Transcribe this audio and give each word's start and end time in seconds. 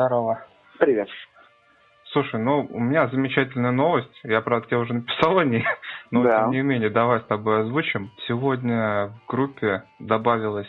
Здорово. 0.00 0.44
Привет. 0.78 1.08
Слушай, 2.12 2.38
ну, 2.38 2.66
у 2.70 2.78
меня 2.78 3.08
замечательная 3.08 3.70
новость. 3.70 4.12
Я, 4.24 4.42
правда, 4.42 4.66
тебе 4.66 4.76
уже 4.76 4.92
написал 4.92 5.38
о 5.38 5.44
ней, 5.46 5.64
но 6.10 6.22
Да. 6.22 6.40
тем 6.42 6.50
не 6.50 6.60
менее, 6.60 6.90
давай 6.90 7.20
с 7.20 7.24
тобой 7.24 7.62
озвучим. 7.62 8.10
Сегодня 8.28 9.06
в 9.06 9.26
группе 9.26 9.84
добавилось 9.98 10.68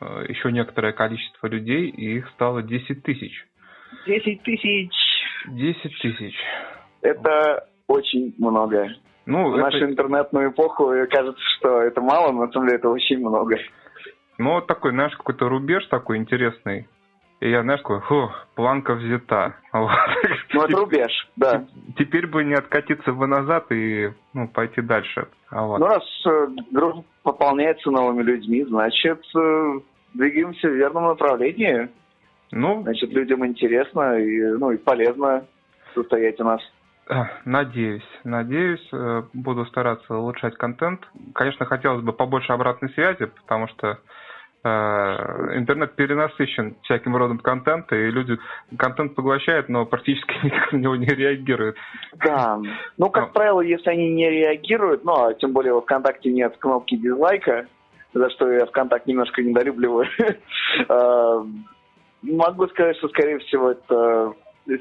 э, 0.00 0.24
еще 0.28 0.50
некоторое 0.50 0.92
количество 0.92 1.46
людей, 1.46 1.88
и 1.90 2.16
их 2.18 2.28
стало 2.30 2.60
10 2.64 3.04
тысяч. 3.04 3.46
10 4.04 4.42
тысяч. 4.42 4.90
10 5.46 5.98
тысяч. 6.02 6.34
Это 7.02 7.68
очень 7.86 8.34
много. 8.38 8.88
Ну, 9.26 9.50
В 9.50 9.54
это- 9.54 9.64
нашу 9.66 9.84
интернетную 9.84 10.50
эпоху 10.50 10.92
кажется, 11.08 11.40
что 11.58 11.82
это 11.82 12.00
мало, 12.00 12.32
но 12.32 12.46
на 12.46 12.52
самом 12.52 12.66
деле 12.66 12.78
это 12.80 12.88
очень 12.88 13.20
много. 13.20 13.58
ну, 14.38 14.54
вот 14.54 14.66
такой, 14.66 14.90
знаешь, 14.90 15.16
какой-то 15.16 15.48
рубеж 15.48 15.86
такой 15.86 16.16
интересный. 16.18 16.88
И 17.44 17.50
я, 17.50 17.62
знаешь, 17.62 17.80
такой, 17.80 18.00
фу, 18.00 18.30
планка 18.54 18.94
взята. 18.94 19.54
Вот. 19.74 19.90
Ну, 20.54 20.62
это 20.62 20.76
рубеж, 20.78 21.28
да. 21.36 21.66
Теперь 21.98 22.26
бы 22.26 22.42
не 22.42 22.54
откатиться 22.54 23.12
бы 23.12 23.26
назад 23.26 23.70
и 23.70 24.10
ну, 24.32 24.48
пойти 24.48 24.80
дальше. 24.80 25.28
А 25.50 25.66
вот. 25.66 25.78
Ну, 25.78 25.86
раз 25.86 26.02
э, 26.26 26.46
группа 26.70 27.04
пополняется 27.22 27.90
новыми 27.90 28.22
людьми, 28.22 28.64
значит, 28.64 29.22
э, 29.36 29.80
двигаемся 30.14 30.68
в 30.68 30.74
верном 30.74 31.04
направлении. 31.04 31.90
Ну, 32.50 32.80
Значит, 32.82 33.10
людям 33.10 33.44
интересно 33.44 34.16
и, 34.18 34.40
ну, 34.56 34.70
и 34.70 34.78
полезно 34.78 35.44
состоять 35.94 36.40
у 36.40 36.44
нас. 36.44 36.62
э, 37.10 37.14
надеюсь, 37.44 38.08
надеюсь, 38.22 38.88
э, 38.90 39.22
буду 39.34 39.66
стараться 39.66 40.16
улучшать 40.16 40.56
контент. 40.56 41.06
Конечно, 41.34 41.66
хотелось 41.66 42.02
бы 42.02 42.14
побольше 42.14 42.52
обратной 42.54 42.88
связи, 42.90 43.26
потому 43.26 43.68
что 43.68 43.88
э, 43.88 43.96
интернет 44.64 45.94
перенасыщен 45.94 46.76
всяким 46.82 47.14
родом 47.16 47.38
контента, 47.38 47.94
и 47.96 48.10
люди 48.10 48.38
контент 48.78 49.14
поглощают, 49.14 49.68
но 49.68 49.84
практически 49.86 50.32
никак 50.44 50.72
на 50.72 50.76
него 50.78 50.96
не 50.96 51.06
реагируют. 51.06 51.76
Да. 52.24 52.58
Ну, 52.96 53.10
как 53.10 53.26
Ну. 53.28 53.32
правило, 53.32 53.60
если 53.60 53.90
они 53.90 54.10
не 54.12 54.30
реагируют, 54.30 55.04
ну, 55.04 55.12
а 55.26 55.34
тем 55.34 55.52
более 55.52 55.74
во 55.74 55.82
ВКонтакте 55.82 56.30
нет 56.32 56.56
кнопки 56.58 56.96
дизлайка, 56.96 57.66
за 58.14 58.30
что 58.30 58.50
я 58.50 58.64
ВКонтакт 58.66 59.06
немножко 59.06 59.42
недолюбливаю, 59.42 60.06
э, 60.88 61.44
могу 62.22 62.66
сказать, 62.68 62.96
что, 62.96 63.08
скорее 63.08 63.38
всего, 63.40 63.72
это 63.72 64.32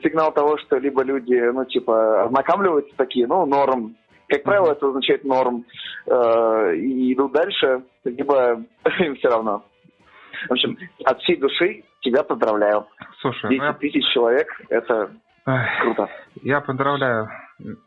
сигнал 0.01 0.31
того, 0.31 0.57
что 0.59 0.77
либо 0.77 1.03
люди, 1.03 1.33
ну, 1.51 1.65
типа, 1.65 2.23
ознакомливаются 2.23 2.93
такие, 2.95 3.27
ну, 3.27 3.45
норм. 3.45 3.95
Как 4.29 4.43
правило, 4.43 4.71
это 4.71 4.87
означает 4.87 5.25
норм. 5.25 5.65
э, 6.07 6.75
И 6.77 7.13
идут 7.13 7.33
дальше, 7.33 7.83
либо 8.05 8.63
им 8.99 9.15
все 9.17 9.27
равно. 9.29 9.65
В 10.47 10.51
общем, 10.51 10.77
от 11.05 11.19
всей 11.21 11.37
души 11.37 11.83
тебя 12.01 12.23
поздравляю. 12.23 12.85
Слушай, 13.21 13.43
ну 13.45 13.49
10 13.51 13.63
я, 13.63 13.73
тысяч 13.73 14.05
человек– 14.13 14.47
это 14.69 15.11
эх, 15.45 15.81
круто. 15.81 16.09
я 16.41 16.61
поздравляю 16.61 17.29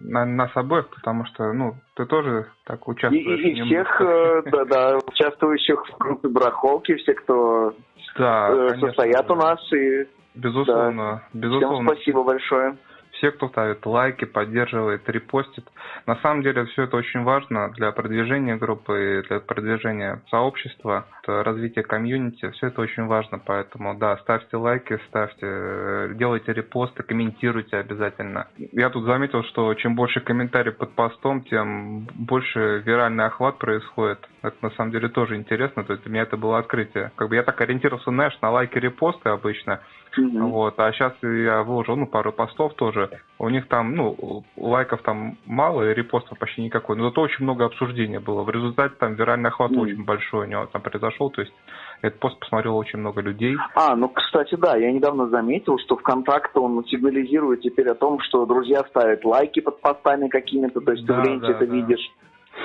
на- 0.01 0.25
нас 0.25 0.51
обоих, 0.55 0.89
потому 0.89 1.27
что, 1.27 1.53
ну, 1.53 1.75
ты 1.95 2.07
тоже 2.07 2.47
так 2.65 2.87
участвуешь. 2.89 3.41
и- 3.41 3.51
и 3.51 3.63
всех 3.63 4.01
э, 4.01 4.43
да, 4.47 4.65
да, 4.65 4.99
участвующих 4.99 5.87
в 5.89 5.99
группе 5.99 6.29
барахолки, 6.29 6.95
все, 6.97 7.15
кто 7.15 7.75
да, 8.17 8.49
э, 8.51 8.79
состоят 8.81 9.31
у 9.31 9.35
нас, 9.35 9.61
и 9.73 10.07
Безусловно, 10.35 11.23
всем 11.31 11.41
безусловно. 11.41 11.91
спасибо 11.95 12.23
большое. 12.23 12.77
Все, 13.17 13.31
кто 13.31 13.49
ставит 13.49 13.85
лайки, 13.87 14.25
поддерживает, 14.25 15.09
репостит. 15.09 15.65
На 16.07 16.17
самом 16.17 16.43
деле 16.43 16.65
все 16.67 16.85
это 16.85 16.97
очень 16.97 17.23
важно 17.23 17.71
для 17.73 17.93
продвижения 17.93 18.57
группы, 18.57 19.25
для 19.29 19.41
продвижения 19.41 20.23
сообщества, 20.31 21.07
развития 21.27 21.83
комьюнити. 21.83 22.51
Все 22.51 22.69
это 22.69 22.81
очень 22.81 23.07
важно, 23.07 23.39
поэтому 23.39 23.95
да, 23.95 24.17
ставьте 24.19 24.57
лайки, 24.57 24.99
ставьте, 25.09 25.47
э, 25.47 26.13
делайте 26.15 26.53
репосты, 26.53 27.03
комментируйте 27.03 27.77
обязательно. 27.77 28.49
Я 28.57 28.91
тут 28.91 29.05
заметил, 29.05 29.43
что 29.45 29.73
чем 29.75 29.95
больше 29.95 30.21
комментариев 30.21 30.77
под 30.77 30.93
постом, 30.95 31.43
тем 31.45 32.07
больше 32.15 32.83
виральный 32.85 33.27
охват 33.27 33.59
происходит. 33.59 34.19
Это 34.43 34.57
на 34.63 34.71
самом 34.71 34.93
деле 34.93 35.09
тоже 35.09 35.37
интересно, 35.37 35.85
то 35.85 35.93
есть 35.93 36.05
для 36.05 36.13
меня 36.13 36.23
это 36.23 36.37
было 36.37 36.59
открытие. 36.59 37.11
Как 37.17 37.29
бы 37.29 37.35
я 37.35 37.43
так 37.43 37.61
ориентировался, 37.61 38.11
знаешь, 38.11 38.39
на 38.41 38.51
лайки, 38.51 38.79
репосты 38.79 39.29
обычно, 39.31 39.81
Мгм. 40.17 40.51
вот, 40.51 40.79
а 40.79 40.93
сейчас 40.93 41.13
я 41.23 41.63
выложил, 41.63 41.97
ну, 41.97 42.07
пару 42.07 42.33
постов 42.33 42.75
тоже. 42.75 43.11
У 43.39 43.49
них 43.49 43.69
там, 43.69 43.95
ну, 43.95 44.45
лайков 44.57 45.03
там 45.03 45.37
мало 45.47 45.91
и 45.91 45.95
репостов 45.95 46.39
почти 46.39 46.63
никакой. 46.63 46.97
Но 46.97 47.09
зато 47.09 47.21
очень 47.21 47.45
много 47.45 47.65
обсуждения 47.65 48.21
было. 48.21 48.43
В 48.43 48.51
результате 48.51 48.95
там 48.99 49.15
виральный 49.15 49.51
охват 49.51 49.71
Мгм. 49.71 49.81
очень 49.81 50.05
большой 50.05 50.47
у 50.47 50.51
него 50.51 50.67
там 50.67 50.83
произошел. 50.83 51.31
То 51.31 51.43
есть 51.43 51.53
этот 52.03 52.21
пост 52.21 52.39
посмотрело 52.39 52.75
очень 52.75 52.99
много 52.99 53.21
людей. 53.21 53.57
А, 53.75 53.97
ну, 53.97 54.09
кстати, 54.09 54.55
да, 54.55 54.77
я 54.77 54.93
недавно 54.93 55.29
заметил, 55.29 55.79
что 55.79 55.97
ВКонтакте 55.97 56.59
он 56.59 56.85
сигнализирует 56.87 57.63
теперь 57.63 57.89
о 57.89 57.95
том, 57.95 58.21
что 58.21 58.47
друзья 58.47 58.85
ставят 58.89 59.25
лайки 59.25 59.61
под 59.61 59.81
постами 59.81 60.29
какими-то, 60.29 60.81
то 60.81 60.93
есть 60.93 61.07
Да, 61.07 61.15
ты 61.15 61.21
в 61.21 61.25
ленте 61.25 61.47
да, 61.47 61.53
это 61.53 61.67
да. 61.67 61.73
видишь. 61.73 62.13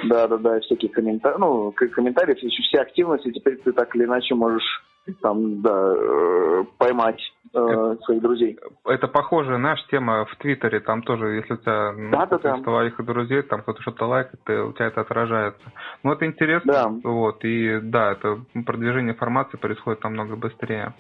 Да, 0.03 0.27
да, 0.27 0.37
да, 0.37 0.59
всякие 0.61 0.89
комментарии, 0.89 1.35
ну, 1.37 1.71
комментарии, 1.73 2.33
все 2.33 2.79
активности, 2.79 3.31
теперь 3.31 3.57
ты 3.57 3.73
так 3.73 3.93
или 3.95 4.05
иначе 4.05 4.35
можешь 4.35 4.83
там, 5.21 5.61
да, 5.61 5.93
э, 5.95 6.63
поймать 6.77 7.19
э, 7.53 7.95
своих 8.03 8.21
друзей. 8.21 8.57
Это 8.85 9.07
похожая, 9.07 9.57
знаешь, 9.57 9.83
тема 9.87 10.25
в 10.25 10.35
Твиттере. 10.37 10.79
Там 10.79 11.01
тоже, 11.01 11.37
если 11.37 11.53
у 11.53 11.57
тебя 11.57 11.91
ну, 11.91 12.25
кто-то 12.25 12.55
из 12.55 12.63
твоих 12.63 13.05
друзей, 13.05 13.41
там 13.43 13.61
кто-то 13.61 13.81
что-то 13.81 14.05
лайкает, 14.05 14.67
у 14.67 14.73
тебя 14.73 14.87
это 14.87 15.01
отражается. 15.01 15.71
Ну, 16.03 16.13
это 16.13 16.25
интересно. 16.25 16.71
Да. 16.71 16.91
Вот, 17.03 17.43
и 17.43 17.79
да, 17.81 18.13
это 18.13 18.39
продвижение 18.65 19.13
информации 19.13 19.57
происходит 19.57 20.03
намного 20.03 20.35
быстрее. 20.35 20.93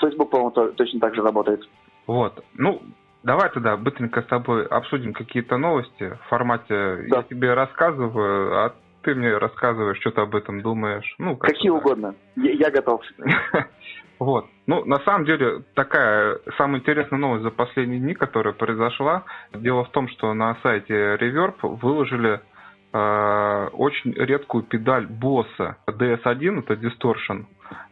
Facebook, 0.00 0.30
по-моему, 0.30 0.50
то- 0.50 0.72
точно 0.72 1.00
так 1.00 1.14
же 1.14 1.22
работает. 1.22 1.60
Вот. 2.06 2.42
Ну, 2.54 2.82
давай 3.22 3.50
тогда 3.50 3.76
быстренько 3.76 4.22
с 4.22 4.26
тобой 4.26 4.66
обсудим 4.66 5.12
какие-то 5.12 5.58
новости 5.58 6.18
в 6.24 6.28
формате 6.28 7.06
Да. 7.08 7.18
я 7.18 7.22
тебе 7.22 7.54
рассказываю, 7.54 8.64
а 8.64 8.74
ты 9.08 9.14
мне 9.14 9.38
рассказываешь, 9.38 9.98
что 10.00 10.10
ты 10.10 10.20
об 10.20 10.36
этом 10.36 10.60
думаешь. 10.60 11.14
Ну, 11.18 11.34
как-то 11.34 11.54
Какие 11.54 11.70
так. 11.72 11.80
угодно. 11.80 12.14
Я, 12.36 12.52
я 12.52 12.70
готов. 12.70 13.00
Вот. 14.18 14.46
Ну, 14.66 14.84
на 14.84 14.96
самом 15.04 15.26
деле, 15.26 15.62
такая 15.74 16.40
самая 16.56 16.80
интересная 16.80 17.20
новость 17.20 17.44
за 17.44 17.50
последние 17.52 18.00
дни, 18.00 18.14
которая 18.14 18.52
произошла. 18.52 19.22
Дело 19.54 19.84
в 19.84 19.90
том, 19.90 20.08
что 20.08 20.34
на 20.34 20.56
сайте 20.60 20.92
Reverb 20.92 21.54
выложили 21.62 22.40
э, 22.92 23.68
очень 23.74 24.12
редкую 24.14 24.64
педаль 24.64 25.06
босса 25.06 25.76
DS1, 25.86 26.58
это 26.58 26.74
Distortion. 26.74 27.44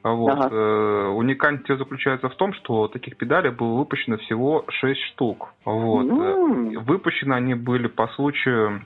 Вот. 0.02 0.32
Ага. 0.32 0.48
Э, 0.50 1.08
уникальность 1.10 1.68
заключается 1.68 2.28
в 2.28 2.34
том, 2.34 2.54
что 2.54 2.88
таких 2.88 3.16
педалей 3.16 3.50
было 3.50 3.76
выпущено 3.78 4.16
всего 4.16 4.64
6 4.68 5.00
штук. 5.12 5.54
Вот. 5.64 6.06
Э, 6.06 6.78
Выпущены 6.80 7.34
они 7.34 7.54
были 7.54 7.86
по 7.86 8.08
случаю 8.08 8.82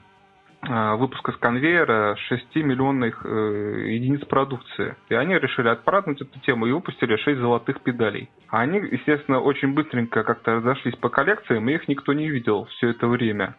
выпуска 0.95 1.31
с 1.31 1.37
конвейера 1.37 2.15
6 2.15 2.55
миллионных 2.57 3.25
э, 3.25 3.93
единиц 3.93 4.23
продукции. 4.25 4.95
И 5.09 5.15
они 5.15 5.33
решили 5.37 5.69
отпраздновать 5.69 6.21
эту 6.21 6.39
тему 6.41 6.67
и 6.67 6.71
выпустили 6.71 7.15
6 7.15 7.39
золотых 7.39 7.81
педалей. 7.81 8.29
А 8.49 8.61
Они, 8.61 8.77
естественно, 8.77 9.39
очень 9.39 9.73
быстренько 9.73 10.23
как-то 10.23 10.55
разошлись 10.55 10.95
по 10.97 11.09
коллекциям, 11.09 11.67
и 11.67 11.73
их 11.73 11.87
никто 11.87 12.13
не 12.13 12.29
видел 12.29 12.65
все 12.65 12.89
это 12.89 13.07
время. 13.07 13.55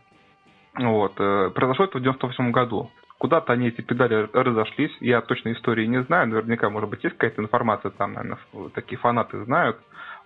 Вот. 0.74 1.14
э, 1.18 1.50
Произошло 1.54 1.86
это 1.86 1.98
в 1.98 2.02
98 2.02 2.52
году. 2.52 2.90
Куда-то 3.18 3.52
они, 3.52 3.68
эти 3.68 3.80
педали, 3.80 4.28
разошлись. 4.32 4.96
Я 5.00 5.20
точно 5.20 5.52
истории 5.52 5.86
не 5.86 6.02
знаю. 6.02 6.28
Наверняка, 6.28 6.70
может 6.70 6.88
быть, 6.88 7.04
есть 7.04 7.16
какая-то 7.16 7.42
информация 7.42 7.90
там, 7.90 8.14
наверное, 8.14 8.38
такие 8.74 8.98
фанаты 8.98 9.44
знают. 9.44 9.76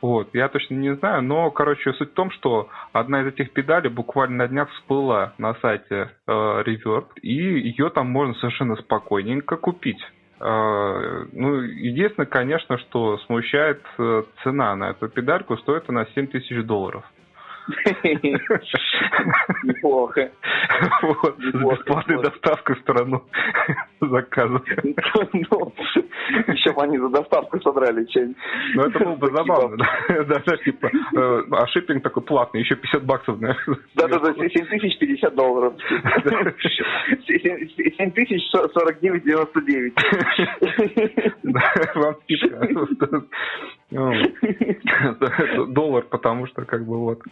Вот, 0.03 0.29
я 0.35 0.49
точно 0.49 0.75
не 0.75 0.95
знаю, 0.97 1.23
но, 1.23 1.51
короче, 1.51 1.93
суть 1.95 2.11
в 2.11 2.15
том, 2.15 2.31
что 2.31 2.69
одна 2.93 3.23
из 3.23 3.29
этих 3.29 3.53
педалей 3.53 3.89
буквально 3.89 4.45
на 4.45 4.49
днях 4.49 4.71
всплыла 4.71 5.33
на 5.39 5.55
сайте 5.55 6.11
э, 6.27 6.33
Reverb, 6.33 7.07
и 7.23 7.33
ее 7.33 7.91
там 7.91 8.09
можно 8.11 8.35
совершенно 8.35 8.77
спокойненько 8.77 9.57
купить. 9.57 10.01
Э, 10.39 11.25
ну, 11.33 11.61
единственное, 11.63 12.27
конечно, 12.27 12.79
что 12.79 13.19
смущает 13.27 13.83
э, 13.99 14.23
цена 14.43 14.77
на 14.77 14.91
эту 14.91 15.09
педальку, 15.09 15.57
стоит 15.57 15.85
она 15.89 16.05
7 16.15 16.27
тысяч 16.27 16.63
долларов. 16.65 17.05
Неплохо. 19.65 20.31
Вот, 21.03 21.39
бесплатной 21.39 22.23
доставкой 22.23 22.77
в 22.77 22.81
страну 22.81 23.25
заказа. 24.01 24.63
Ну, 25.33 25.73
еще 26.49 26.73
бы 26.73 26.83
они 26.83 26.99
за 26.99 27.09
доставку 27.09 27.61
содрали 27.61 28.07
что-нибудь. 28.11 28.37
Ну, 28.75 28.83
это 28.83 28.99
было 28.99 29.17
бы 29.17 29.27
забавно, 29.35 29.77
да, 29.77 30.25
даже 30.25 30.59
типа, 30.65 30.87
э, 30.87 31.43
а 31.51 31.67
шиппинг 31.69 32.03
такой 32.03 32.23
платный, 32.23 32.61
еще 32.61 32.77
50 32.77 33.05
баксов, 33.05 33.39
знаешь. 33.39 33.65
Да-да-да, 33.95 34.33
7 34.35 34.49
тысяч 34.49 34.99
50 34.99 35.35
долларов. 35.35 35.75
7 37.27 38.11
тысяч 38.13 38.43
49,99. 38.55 39.93
Да, 41.43 41.73
Вам 41.95 42.17
скидка. 42.23 42.69
Ну, 43.91 44.13
Доллар, 45.69 46.05
потому 46.05 46.47
что 46.47 46.65
как 46.65 46.85
бы 46.85 46.99
вот. 46.99 47.23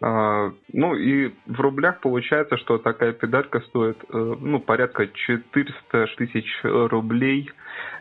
А, 0.00 0.52
Ну 0.72 0.94
и 0.94 1.32
в 1.46 1.60
рублях 1.60 2.00
получается, 2.00 2.58
что 2.58 2.78
такая 2.78 3.12
педалька 3.12 3.60
стоит 3.60 3.96
э, 4.12 4.34
ну 4.40 4.60
порядка 4.60 5.06
400 5.06 6.06
тысяч 6.16 6.60
рублей. 6.62 7.50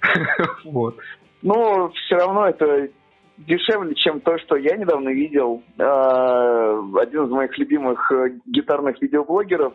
Вот. 0.66 0.98
Но 1.42 1.90
все 1.92 2.16
равно 2.16 2.48
это 2.48 2.90
дешевле, 3.38 3.96
чем 3.96 4.20
то, 4.22 4.38
что 4.40 4.56
я 4.56 4.76
недавно 4.78 5.10
видел. 5.10 5.64
Э, 5.78 6.82
один 7.02 7.26
из 7.26 7.30
моих 7.30 7.58
любимых 7.58 8.12
э, 8.12 8.40
гитарных 8.46 9.02
видеоблогеров, 9.02 9.74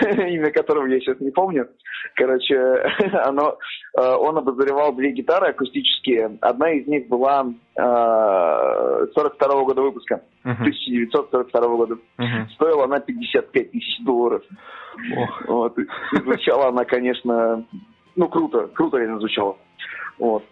имя 0.28 0.50
которого 0.50 0.86
я 0.86 1.00
сейчас 1.00 1.20
не 1.20 1.30
помню. 1.30 1.68
Короче, 2.14 2.56
оно, 3.24 3.58
э, 3.98 4.02
он 4.02 4.38
обозревал 4.38 4.94
две 4.94 5.12
гитары 5.12 5.48
акустические. 5.48 6.38
Одна 6.40 6.70
из 6.72 6.86
них 6.86 7.08
была 7.08 7.46
42 7.74 9.14
-го 9.14 9.64
года 9.64 9.82
выпуска, 9.82 10.22
1942 10.42 11.76
года. 11.76 11.96
Стоила 12.54 12.84
она 12.84 13.00
55 13.00 13.70
тысяч 13.70 14.04
долларов. 14.04 14.42
Вот. 15.46 15.78
И 15.78 15.86
звучала 16.22 16.68
она, 16.68 16.84
конечно, 16.84 17.64
ну, 18.16 18.28
круто, 18.28 18.68
круто 18.68 18.96
реально 18.96 19.18
звучала. 19.20 19.56
Вот. 20.18 20.42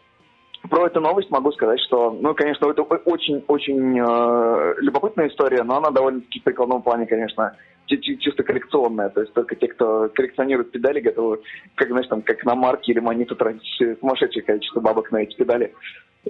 Про 0.70 0.87
эту 0.87 1.00
новость 1.00 1.31
могу 1.31 1.52
сказать, 1.52 1.78
что, 1.81 2.11
ну, 2.11 2.34
конечно, 2.34 2.70
это 2.70 2.82
очень-очень 2.82 3.99
э, 3.99 4.75
любопытная 4.78 5.28
история, 5.28 5.62
но 5.62 5.76
она 5.76 5.90
довольно-таки 5.90 6.40
в 6.40 6.43
прикладном 6.43 6.82
плане, 6.82 7.06
конечно, 7.06 7.55
чисто 7.87 8.43
коллекционная. 8.43 9.11
То 9.11 9.20
есть 9.20 9.34
только 9.34 9.56
те, 9.56 9.69
кто 9.69 10.08
коллекционирует 10.14 10.70
педали, 10.70 11.00
готовы, 11.00 11.40
как, 11.75 11.88
знаешь, 11.88 12.06
там, 12.06 12.22
как 12.22 12.44
на 12.44 12.55
марке 12.55 12.93
или 12.93 13.00
монету 13.00 13.37
тратить 13.37 13.99
сумасшедшее 14.00 14.43
количество 14.43 14.81
бабок 14.81 15.12
на 15.12 15.19
эти 15.19 15.37
педали. 15.37 15.75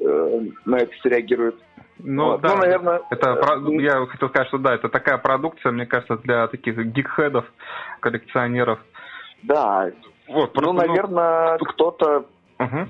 Э, 0.00 0.40
на 0.64 0.76
это 0.78 0.90
все 0.94 1.10
реагируют. 1.10 1.56
Ну, 2.00 2.32
вот. 2.32 2.40
да, 2.40 2.48
ну, 2.48 2.56
наверное... 2.56 3.02
Это, 3.12 3.30
э, 3.30 3.82
я 3.82 4.04
хотел 4.06 4.28
сказать, 4.30 4.48
что 4.48 4.58
да, 4.58 4.74
это 4.74 4.88
такая 4.88 5.18
продукция, 5.18 5.70
мне 5.70 5.86
кажется, 5.86 6.16
для 6.16 6.48
таких 6.48 6.76
гикхедов, 6.76 7.44
коллекционеров. 8.00 8.80
Да. 9.44 9.92
Вот, 10.26 10.52
ну, 10.56 10.60
просто, 10.60 10.72
ну, 10.72 10.72
наверное, 10.72 11.56
ну... 11.60 11.64
кто-то 11.66 12.26
угу 12.58 12.88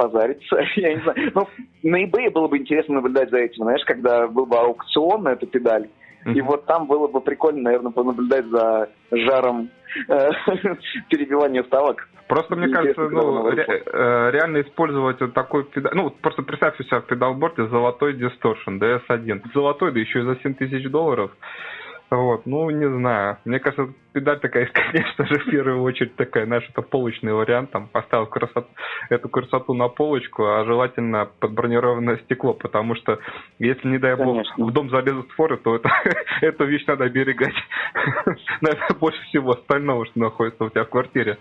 позариться, 0.00 0.56
я 0.76 0.94
не 0.94 1.02
знаю. 1.02 1.32
Ну, 1.34 1.48
на 1.82 2.04
eBay 2.04 2.30
было 2.30 2.48
бы 2.48 2.58
интересно 2.58 2.96
наблюдать 2.96 3.30
за 3.30 3.38
этим, 3.38 3.64
знаешь, 3.64 3.84
когда 3.84 4.26
был 4.26 4.46
бы 4.46 4.56
аукцион 4.56 5.24
на 5.24 5.30
эту 5.30 5.46
педаль, 5.46 5.88
mm-hmm. 6.24 6.32
и 6.32 6.40
вот 6.40 6.64
там 6.66 6.86
было 6.86 7.06
бы 7.06 7.20
прикольно, 7.20 7.62
наверное, 7.62 7.92
понаблюдать 7.92 8.46
за 8.46 8.88
жаром 9.10 9.68
э, 10.08 10.30
перебивания 11.10 11.62
ставок. 11.64 12.08
Просто 12.28 12.54
мне 12.54 12.68
кажется, 12.68 13.08
ну, 13.08 13.50
ре, 13.50 13.66
э, 13.66 14.30
реально 14.30 14.62
использовать 14.62 15.20
вот 15.20 15.34
такой 15.34 15.64
педаль... 15.64 15.92
Ну, 15.94 16.10
просто 16.10 16.42
представьте 16.42 16.84
себя 16.84 17.00
в 17.00 17.06
педалборде 17.06 17.66
золотой 17.66 18.14
Distortion 18.14 18.78
DS1. 18.78 19.42
Золотой, 19.52 19.92
да 19.92 19.98
еще 19.98 20.20
и 20.20 20.22
за 20.22 20.36
7 20.36 20.54
тысяч 20.54 20.88
долларов. 20.90 21.32
Вот, 22.10 22.44
ну, 22.44 22.68
не 22.70 22.88
знаю. 22.90 23.38
Мне 23.44 23.60
кажется, 23.60 23.94
педаль 24.12 24.40
такая, 24.40 24.66
конечно 24.72 25.26
же, 25.26 25.38
в 25.38 25.50
первую 25.50 25.82
очередь 25.82 26.16
такая, 26.16 26.44
знаешь, 26.44 26.66
это 26.68 26.82
полочный 26.82 27.32
вариант, 27.32 27.70
там, 27.70 27.86
поставил 27.86 28.26
красоту, 28.26 28.68
эту 29.08 29.28
красоту 29.28 29.74
на 29.74 29.88
полочку, 29.88 30.44
а 30.44 30.64
желательно 30.64 31.30
под 31.38 31.52
бронированное 31.52 32.18
стекло, 32.18 32.52
потому 32.52 32.96
что, 32.96 33.20
если, 33.60 33.86
не 33.86 33.98
дай 33.98 34.16
бог, 34.16 34.34
конечно. 34.34 34.64
в 34.64 34.72
дом 34.72 34.90
залезут 34.90 35.30
форы, 35.32 35.56
то 35.56 35.76
это, 35.76 35.88
эту 36.40 36.64
вещь 36.64 36.84
надо 36.86 37.04
оберегать. 37.04 37.54
Наверное, 38.60 38.96
больше 38.98 39.22
всего 39.26 39.52
остального, 39.52 40.04
что 40.06 40.18
находится 40.18 40.64
у 40.64 40.70
тебя 40.70 40.84
в 40.84 40.90
квартире. 40.90 41.38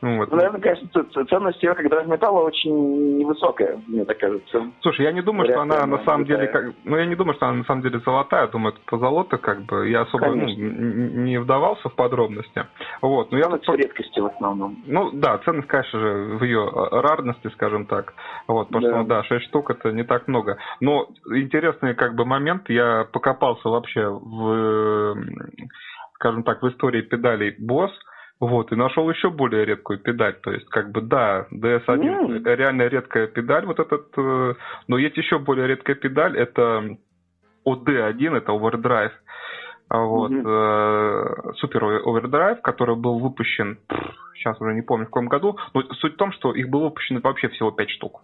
Ну, 0.00 0.18
вот. 0.18 0.30
Ну, 0.30 0.36
наверное, 0.36 0.60
конечно, 0.60 0.88
ценность 1.26 1.62
ее 1.62 1.74
как 1.74 1.88
драгметалла 1.88 2.42
очень 2.42 3.18
невысокая, 3.18 3.80
мне 3.86 4.04
так 4.04 4.18
кажется. 4.18 4.70
Слушай, 4.80 5.06
я 5.06 5.12
не 5.12 5.22
думаю, 5.22 5.50
что 5.50 5.60
она 5.60 5.86
на 5.86 6.04
самом 6.04 6.24
деле, 6.24 6.46
как, 6.46 6.72
ну 6.84 6.96
я 6.96 7.06
не 7.06 7.16
думаю, 7.16 7.34
что 7.34 7.46
она 7.46 7.58
на 7.58 7.64
самом 7.64 7.82
деле 7.82 7.98
золотая, 8.00 8.46
думаю, 8.48 8.74
это 8.74 8.82
позолота, 8.86 9.38
как 9.38 9.62
бы, 9.62 9.88
я 9.88 10.02
особо 10.02 10.28
ну, 10.28 10.46
не 10.46 11.38
вдавался 11.40 11.88
в 11.88 11.94
подробности. 11.94 12.66
Вот, 13.02 13.32
но 13.32 13.40
ценность 13.40 13.66
я 13.66 13.72
тут... 13.72 13.80
в 13.80 13.84
редкости 13.84 14.20
в 14.20 14.26
основном. 14.26 14.76
Ну 14.86 15.10
да, 15.12 15.38
ценность, 15.38 15.68
конечно 15.68 15.98
же, 15.98 16.36
в 16.38 16.44
ее 16.44 16.70
рарности, 16.92 17.48
скажем 17.54 17.86
так. 17.86 18.14
Вот, 18.46 18.68
потому 18.68 18.84
да. 18.84 18.90
что, 18.90 18.98
ну, 18.98 19.08
да, 19.08 19.24
6 19.24 19.46
штук 19.46 19.70
это 19.70 19.90
не 19.90 20.04
так 20.04 20.28
много. 20.28 20.58
Но 20.80 21.08
интересный 21.34 21.94
как 21.94 22.14
бы 22.14 22.24
момент, 22.24 22.70
я 22.70 23.06
покопался 23.12 23.68
вообще 23.68 24.06
в, 24.08 25.16
скажем 26.14 26.44
так, 26.44 26.62
в 26.62 26.68
истории 26.68 27.02
педалей 27.02 27.56
Boss– 27.58 27.90
вот, 28.40 28.70
и 28.72 28.76
нашел 28.76 29.10
еще 29.10 29.30
более 29.30 29.64
редкую 29.64 29.98
педаль. 29.98 30.34
То 30.42 30.52
есть, 30.52 30.68
как 30.68 30.92
бы, 30.92 31.00
да, 31.00 31.46
DS1 31.52 31.86
mm. 31.86 32.54
реально 32.54 32.82
редкая 32.82 33.26
педаль, 33.26 33.66
вот 33.66 33.80
этот, 33.80 34.06
э, 34.16 34.54
но 34.86 34.98
есть 34.98 35.16
еще 35.16 35.38
более 35.38 35.66
редкая 35.66 35.96
педаль, 35.96 36.36
это 36.36 36.96
OD1, 37.66 38.36
это 38.36 38.52
Overdrive. 38.52 39.12
А 39.88 40.00
вот, 40.00 40.30
mm-hmm. 40.30 41.54
Super 41.62 42.04
Overdrive, 42.04 42.60
который 42.60 42.94
был 42.94 43.18
выпущен, 43.18 43.78
сейчас 44.34 44.60
уже 44.60 44.74
не 44.74 44.82
помню 44.82 45.06
в 45.06 45.08
каком 45.08 45.28
году, 45.28 45.56
но 45.72 45.82
суть 45.94 46.14
в 46.14 46.18
том, 46.18 46.30
что 46.32 46.52
их 46.52 46.68
было 46.68 46.84
выпущено 46.84 47.20
вообще 47.22 47.48
всего 47.48 47.70
5 47.70 47.90
штук. 47.90 48.20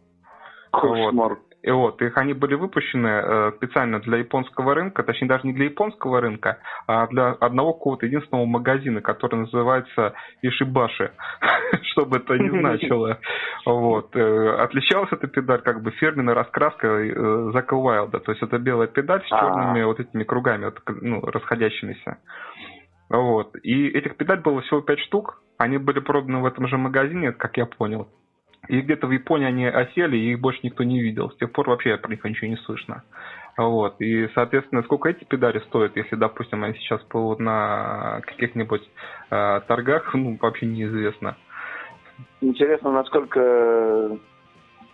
Кошмар. 0.80 1.28
Вот. 1.30 1.38
И 1.64 1.70
вот, 1.70 2.02
их 2.02 2.18
они 2.18 2.34
были 2.34 2.56
выпущены 2.56 3.08
э, 3.08 3.52
специально 3.56 3.98
для 3.98 4.18
японского 4.18 4.74
рынка, 4.74 5.02
точнее 5.02 5.28
даже 5.28 5.46
не 5.46 5.54
для 5.54 5.64
японского 5.64 6.20
рынка, 6.20 6.58
а 6.86 7.06
для 7.06 7.30
одного 7.30 7.72
какого-то 7.72 8.04
единственного 8.04 8.44
магазина, 8.44 9.00
который 9.00 9.36
называется 9.36 10.12
Ишибаши, 10.42 11.12
что 11.92 12.04
бы 12.04 12.18
это 12.18 12.36
ни 12.36 12.50
значило. 12.60 13.18
Вот. 13.64 14.14
Э, 14.14 14.56
отличалась 14.58 15.10
эта 15.10 15.26
педаль 15.26 15.62
как 15.62 15.80
бы 15.80 15.90
фирменной 15.92 16.34
раскраской 16.34 17.10
э, 17.10 17.50
Зака 17.54 17.76
Уайлда, 17.76 18.20
то 18.20 18.32
есть 18.32 18.42
это 18.42 18.58
белая 18.58 18.88
педаль 18.88 19.22
с 19.22 19.28
черными 19.28 19.84
вот 19.84 19.98
этими 20.00 20.24
кругами, 20.24 20.70
ну, 21.00 21.22
расходящимися. 21.22 22.18
Вот. 23.08 23.56
И 23.62 23.88
этих 23.88 24.18
педаль 24.18 24.40
было 24.40 24.60
всего 24.60 24.82
5 24.82 24.98
штук, 25.00 25.42
они 25.56 25.78
были 25.78 26.00
проданы 26.00 26.40
в 26.40 26.46
этом 26.46 26.68
же 26.68 26.76
магазине, 26.76 27.32
как 27.32 27.56
я 27.56 27.64
понял. 27.64 28.06
И 28.68 28.80
где-то 28.80 29.06
в 29.06 29.10
Японии 29.10 29.46
они 29.46 29.66
осели, 29.66 30.16
и 30.16 30.32
их 30.32 30.40
больше 30.40 30.60
никто 30.62 30.84
не 30.84 31.00
видел. 31.00 31.30
С 31.30 31.36
тех 31.36 31.52
пор 31.52 31.68
вообще 31.68 31.96
про 31.96 32.10
них 32.10 32.24
ничего 32.24 32.48
не 32.48 32.56
слышно. 32.56 33.02
Вот. 33.56 34.00
И, 34.00 34.28
соответственно, 34.34 34.82
сколько 34.82 35.08
эти 35.08 35.24
педали 35.24 35.60
стоят, 35.60 35.96
если, 35.96 36.16
допустим, 36.16 36.64
они 36.64 36.74
сейчас 36.74 37.00
плывут 37.02 37.38
на 37.38 38.20
каких-нибудь 38.26 38.82
э, 39.30 39.60
торгах, 39.66 40.12
ну, 40.14 40.36
вообще 40.40 40.66
неизвестно. 40.66 41.36
Интересно, 42.40 42.92
насколько, 42.92 44.18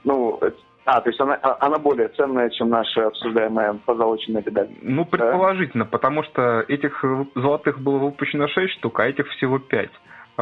ну, 0.05 0.41
а, 0.85 1.01
то 1.01 1.11
есть 1.11 1.21
она, 1.21 1.35
а, 1.43 1.57
она 1.67 1.79
более 1.79 2.09
ценная, 2.09 2.51
чем 2.51 2.71
наша 2.71 3.07
обсуждаемая 3.07 3.75
позолоченная 3.85 4.43
педаль. 4.43 4.69
Ну, 4.83 5.05
предположительно, 5.05 5.85
да? 5.85 5.91
потому 5.91 6.23
что 6.25 6.65
этих 6.69 7.05
золотых 7.35 7.81
было 7.81 7.99
выпущено 7.99 8.49
6 8.49 8.73
штук, 8.75 9.01
а 9.01 9.07
этих 9.07 9.29
всего 9.31 9.59
5. 9.59 9.91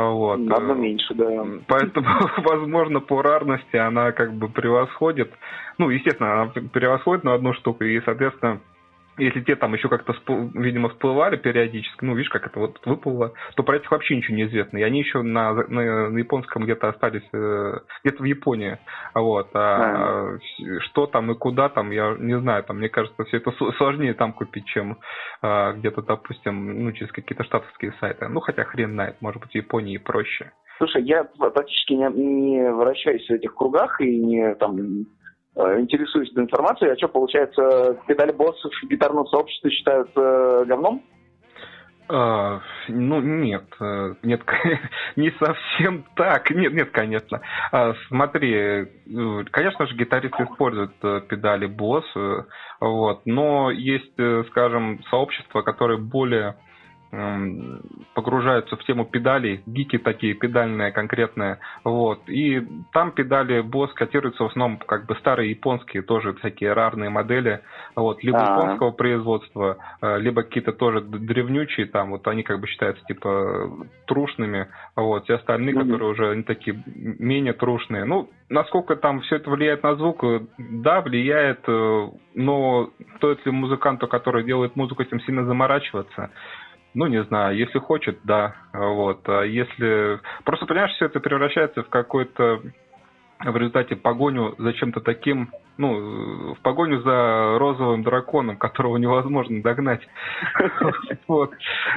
Вот. 0.06 0.41
Одно 0.50 0.75
меньше, 0.75 1.15
да. 1.15 1.45
Поэтому, 1.67 2.07
возможно, 2.38 3.00
по 3.00 3.23
рарности 3.23 3.76
она 3.76 4.12
как 4.12 4.35
бы 4.35 4.49
превосходит. 4.49 5.33
Ну, 5.78 5.90
естественно, 5.90 6.43
она 6.43 6.52
превосходит 6.73 7.25
на 7.25 7.35
одну 7.35 7.52
штуку, 7.55 7.85
и, 7.85 8.00
соответственно, 8.02 8.61
если 9.19 9.41
те 9.41 9.57
там 9.57 9.75
еще 9.75 9.89
как-то, 9.89 10.15
видимо, 10.55 10.89
всплывали 10.91 11.37
периодически, 11.37 12.05
ну, 12.05 12.15
видишь, 12.15 12.31
как 12.31 12.47
это 12.47 12.59
вот 12.59 12.81
выплыло, 12.85 13.33
то 13.57 13.63
про 13.63 13.77
этих 13.77 13.91
вообще 13.91 14.17
ничего 14.17 14.37
не 14.37 14.45
известно. 14.45 14.79
И 14.79 14.83
они 14.83 15.01
еще 15.01 15.23
на, 15.23 15.53
на, 15.53 16.09
на 16.11 16.19
японском 16.19 16.65
где-то 16.65 16.89
остались, 16.89 17.29
э, 17.33 17.79
где-то 18.05 18.23
в 18.23 18.27
Японии. 18.27 18.79
Вот. 19.15 19.51
А, 19.55 20.37
а. 20.37 20.39
что 20.81 21.07
там 21.07 21.31
и 21.33 21.35
куда 21.35 21.69
там, 21.69 21.91
я 21.91 22.17
не 22.19 22.39
знаю. 22.39 22.65
Там, 22.65 22.79
мне 22.79 22.89
кажется, 22.89 23.25
все 23.25 23.39
это 23.39 23.53
сложнее 23.77 24.15
там 24.15 24.33
купить, 24.33 24.67
чем 24.67 24.99
а, 25.43 25.73
где-то, 25.73 26.03
допустим, 26.03 26.85
ну, 26.85 26.93
через 26.93 27.13
какие-то 27.13 27.45
штатовские 27.45 27.93
сайты. 28.01 28.29
Ну, 28.29 28.41
хотя 28.41 28.65
хрен 28.65 28.93
знает, 28.93 29.17
может 29.21 29.41
быть, 29.43 29.53
в 29.53 29.55
Японии 29.55 29.99
проще. 29.99 30.53
Слушай, 30.79 31.03
я 31.03 31.25
практически 31.25 31.93
не, 31.93 32.09
не 32.13 32.73
вращаюсь 32.73 33.27
в 33.27 33.33
этих 33.33 33.55
кругах 33.55 34.01
и 34.01 34.17
не 34.19 34.55
там 34.55 35.07
интересуюсь 35.81 36.31
этой 36.31 36.45
информацией. 36.45 36.91
А 36.93 36.97
что, 36.97 37.09
получается, 37.09 37.99
педали 38.07 38.33
боссов 38.33 38.73
гитарном 38.88 39.27
сообществе 39.27 39.71
считают 39.71 40.11
э, 40.17 40.65
говном? 40.67 41.03
А, 42.11 42.61
ну, 42.88 43.21
нет, 43.21 43.65
э, 43.81 44.15
нет, 44.23 44.41
не 45.17 45.31
совсем 45.33 46.05
так. 46.15 46.50
Нет, 46.50 46.73
нет, 46.73 46.91
конечно. 46.91 47.41
А, 47.73 47.95
смотри, 48.09 48.55
э, 48.55 48.87
конечно 49.50 49.87
же, 49.87 49.95
гитаристы 49.95 50.45
используют 50.45 50.97
педали 51.29 51.67
босс, 51.67 52.07
вот, 52.81 53.23
но 53.27 53.71
есть, 53.71 54.15
скажем, 54.50 55.00
сообщества, 55.11 55.62
которые 55.62 55.99
более 55.99 56.57
погружаются 58.15 58.77
в 58.77 58.85
тему 58.85 59.07
педалей, 59.07 59.62
гики 59.67 59.99
такие, 59.99 60.35
педальные 60.35 60.93
конкретные, 60.93 61.59
вот, 61.83 62.29
и 62.29 62.67
там 62.93 63.12
педали 63.12 63.61
босс 63.62 63.93
котируются 63.95 64.45
в 64.45 64.49
основном 64.49 64.79
как 64.79 65.07
бы 65.07 65.15
старые 65.17 65.50
японские, 65.50 66.03
тоже 66.03 66.35
всякие 66.35 66.75
рарные 66.75 67.09
модели, 67.09 67.61
вот, 67.97 68.23
либо 68.23 68.38
А-а-а. 68.38 68.62
японского 68.62 68.91
производства, 68.91 69.79
э, 70.03 70.19
либо 70.19 70.43
какие-то 70.43 70.73
тоже 70.73 71.00
древнючие, 71.00 71.87
там, 71.87 72.11
вот, 72.11 72.27
они 72.29 72.43
как 72.43 72.61
бы 72.61 72.67
считаются, 72.67 73.03
типа, 73.07 73.87
трушными, 74.07 74.69
вот, 74.95 75.25
все 75.25 75.37
остальные, 75.37 75.75
mm-hmm. 75.75 75.85
которые 75.85 76.11
уже 76.11 76.31
они 76.31 76.43
такие 76.43 76.83
менее 76.87 77.55
трушные, 77.55 78.05
ну, 78.05 78.29
насколько 78.50 78.97
там 78.97 79.21
все 79.23 79.37
это 79.37 79.50
влияет 79.50 79.83
на 79.83 79.95
звук, 79.95 80.25
э, 80.25 80.41
да, 80.59 81.00
влияет, 81.00 81.61
э, 81.67 82.09
но 82.35 82.91
стоит 83.17 83.45
ли 83.47 83.53
музыканту, 83.53 84.09
который 84.09 84.45
делает 84.45 84.77
музыку, 84.77 85.03
этим 85.03 85.21
сильно 85.21 85.45
заморачиваться? 85.45 86.31
Ну, 86.99 87.07
не 87.07 87.23
знаю, 87.23 87.57
если 87.57 87.78
хочет, 87.78 88.19
да. 88.25 88.57
Вот. 88.73 89.21
А 89.28 89.43
если... 89.43 90.19
Просто, 90.43 90.67
понимаешь, 90.67 90.90
все 90.97 91.07
это 91.07 91.21
превращается 91.21 91.85
в 91.85 91.88
какой-то 91.88 92.61
в 93.38 93.57
результате 93.57 93.95
погоню 93.95 94.57
за 94.59 94.73
чем-то 94.73 94.99
таким, 94.99 95.49
ну, 95.76 96.55
в 96.55 96.61
погоню 96.61 97.00
за 97.02 97.57
розовым 97.61 98.02
драконом, 98.02 98.57
которого 98.57 98.97
невозможно 98.97 99.62
догнать. 99.62 100.00
Вот. 101.28 101.52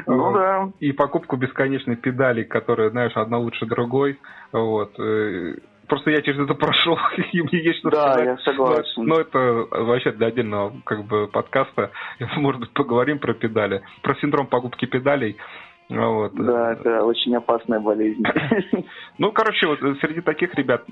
Ну 0.05 0.33
да. 0.33 0.69
И 0.79 0.91
покупку 0.91 1.35
бесконечной 1.35 1.95
педали, 1.95 2.43
которая, 2.43 2.91
знаешь, 2.91 3.13
одна 3.15 3.39
лучше 3.39 3.65
другой. 3.65 4.19
Вот. 4.51 4.93
Э, 5.91 5.95
просто 5.95 6.11
я 6.11 6.21
через 6.21 6.39
это 6.39 6.53
прошел, 6.53 6.97
и 7.31 7.41
мне 7.41 7.63
есть 7.63 7.79
что 7.79 7.89
да, 7.89 8.13
сказать. 8.13 8.25
Да, 8.25 8.31
я 8.31 8.37
согласен. 8.37 9.03
Но, 9.03 9.15
но 9.15 9.21
это 9.21 9.67
вообще 9.71 10.11
для 10.11 10.27
отдельного 10.27 10.73
как 10.85 11.05
бы 11.05 11.27
подкаста. 11.27 11.91
Может 12.37 12.61
быть, 12.61 12.71
поговорим 12.71 13.19
про 13.19 13.33
педали. 13.33 13.81
Про 14.01 14.15
синдром 14.15 14.47
покупки 14.47 14.85
педалей. 14.85 15.37
Вот. 15.89 16.33
Да, 16.35 16.73
это 16.73 17.03
очень 17.03 17.35
опасная 17.35 17.79
болезнь. 17.79 18.23
Ну, 19.17 19.31
короче, 19.33 19.67
вот 19.67 19.79
среди 19.99 20.21
таких 20.21 20.55
ребят 20.55 20.83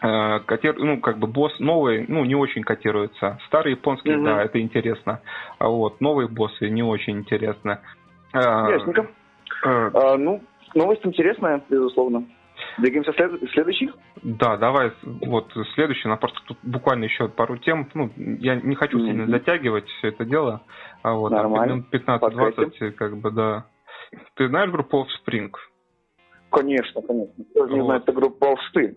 э, 0.00 0.40
котир, 0.46 0.78
ну, 0.78 1.00
как 1.00 1.18
бы 1.18 1.26
босс 1.26 1.58
новый, 1.58 2.06
ну, 2.08 2.24
не 2.24 2.34
очень 2.34 2.62
котируется. 2.62 3.38
Старый 3.46 3.72
японский, 3.72 4.12
mm-hmm. 4.12 4.24
да, 4.24 4.42
это 4.44 4.60
интересно. 4.60 5.20
А 5.58 5.68
вот 5.68 6.00
новые 6.00 6.28
боссы 6.28 6.70
не 6.70 6.82
очень 6.82 7.18
интересно. 7.18 7.80
А, 8.32 8.70
Ясненько. 8.70 9.08
А, 9.64 9.90
а, 9.92 10.16
ну, 10.16 10.40
новость 10.74 11.04
интересная, 11.04 11.62
безусловно. 11.68 12.24
Двигаемся 12.78 13.12
след... 13.12 13.50
следующий? 13.50 13.90
Да, 14.22 14.56
давай, 14.56 14.92
вот 15.02 15.52
следующий, 15.74 16.08
на 16.08 16.16
просто 16.16 16.38
тут 16.46 16.58
буквально 16.62 17.04
еще 17.04 17.28
пару 17.28 17.56
тем. 17.58 17.88
Ну, 17.94 18.10
я 18.16 18.56
не 18.56 18.74
хочу 18.76 18.98
сильно 18.98 19.22
mm-hmm. 19.22 19.30
затягивать 19.30 19.88
все 19.88 20.08
это 20.08 20.24
дело. 20.24 20.62
А 21.02 21.14
вот, 21.14 21.30
Нормально. 21.30 21.84
15-20, 21.92 22.92
как 22.92 23.16
бы, 23.18 23.30
да. 23.30 23.66
Ты 24.34 24.48
знаешь 24.48 24.70
группу 24.70 25.04
Offspring? 25.04 25.50
Конечно, 26.50 27.02
конечно. 27.02 27.44
Кто 27.50 27.66
же 27.66 27.74
не 27.74 27.80
вот. 27.80 27.86
знает 27.86 28.02
эту 28.04 28.12
группу 28.12 28.46
Offspring? 28.46 28.94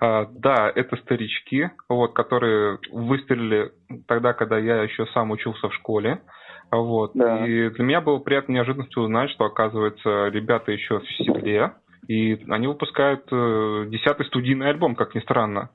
А, 0.00 0.26
да, 0.30 0.72
это 0.74 0.96
старички, 0.96 1.70
вот, 1.88 2.14
которые 2.14 2.78
выстрелили 2.90 3.72
тогда, 4.06 4.32
когда 4.32 4.58
я 4.58 4.82
еще 4.82 5.06
сам 5.06 5.30
учился 5.32 5.68
в 5.68 5.74
школе. 5.74 6.22
Вот. 6.70 7.12
Да. 7.14 7.46
И 7.46 7.70
для 7.70 7.84
меня 7.84 8.00
было 8.00 8.18
приятной 8.18 8.56
неожиданностью 8.56 9.02
узнать, 9.02 9.30
что, 9.30 9.44
оказывается, 9.44 10.28
ребята 10.28 10.72
еще 10.72 11.00
в 11.00 11.08
седле, 11.16 11.72
и 12.08 12.42
они 12.48 12.66
выпускают 12.66 13.24
э, 13.30 13.84
десятый 13.88 14.26
студийный 14.26 14.70
альбом, 14.70 14.94
как 14.94 15.14
ни 15.14 15.20
странно. 15.20 15.70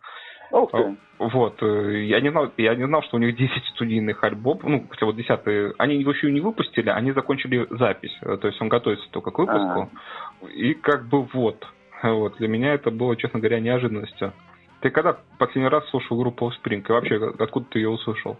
Ух 0.52 0.72
ты. 0.72 0.98
Вот. 1.20 1.62
Э, 1.62 2.04
я 2.06 2.20
не 2.22 2.32
знал, 2.32 2.52
я 2.58 2.76
не 2.76 2.86
знал, 2.86 3.04
что 3.04 3.18
у 3.18 3.20
них 3.20 3.36
10 3.36 3.66
студийных 3.76 4.24
альбомов. 4.24 4.64
Ну, 4.64 4.88
хотя 4.90 5.06
вот 5.06 5.16
10 5.16 5.76
Они 5.78 5.98
его 5.98 6.12
еще 6.12 6.32
не 6.32 6.42
выпустили, 6.42 6.90
они 6.90 7.12
закончили 7.12 7.68
запись. 7.70 8.18
Э, 8.24 8.38
то 8.38 8.48
есть 8.48 8.60
он 8.62 8.68
готовится 8.68 9.08
только 9.12 9.30
к 9.30 9.38
выпуску. 9.38 9.90
А-а-а. 9.92 10.50
И 10.50 10.74
как 10.74 11.08
бы 11.08 11.22
вот. 11.22 11.66
Вот. 12.02 12.38
Для 12.38 12.48
меня 12.48 12.74
это 12.74 12.90
было, 12.90 13.16
честно 13.16 13.40
говоря, 13.40 13.60
неожиданностью. 13.60 14.34
Ты 14.82 14.90
когда 14.90 15.18
последний 15.38 15.70
раз 15.70 15.88
слушал 15.90 16.18
группу 16.18 16.52
Spring? 16.52 16.84
И 16.88 16.92
вообще, 16.92 17.34
откуда 17.40 17.68
ты 17.70 17.80
ее 17.80 17.90
услышал? 17.90 18.38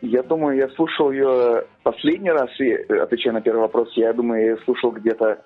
Я 0.00 0.22
думаю, 0.22 0.56
я 0.56 0.68
слушал 0.70 1.12
ее 1.12 1.64
последний 1.82 2.30
раз, 2.30 2.48
и, 2.58 2.72
отвечая 2.72 3.34
на 3.34 3.40
первый 3.40 3.60
вопрос, 3.60 3.92
я 3.94 4.12
думаю, 4.12 4.46
я 4.46 4.56
слушал 4.64 4.90
где-то 4.90 5.44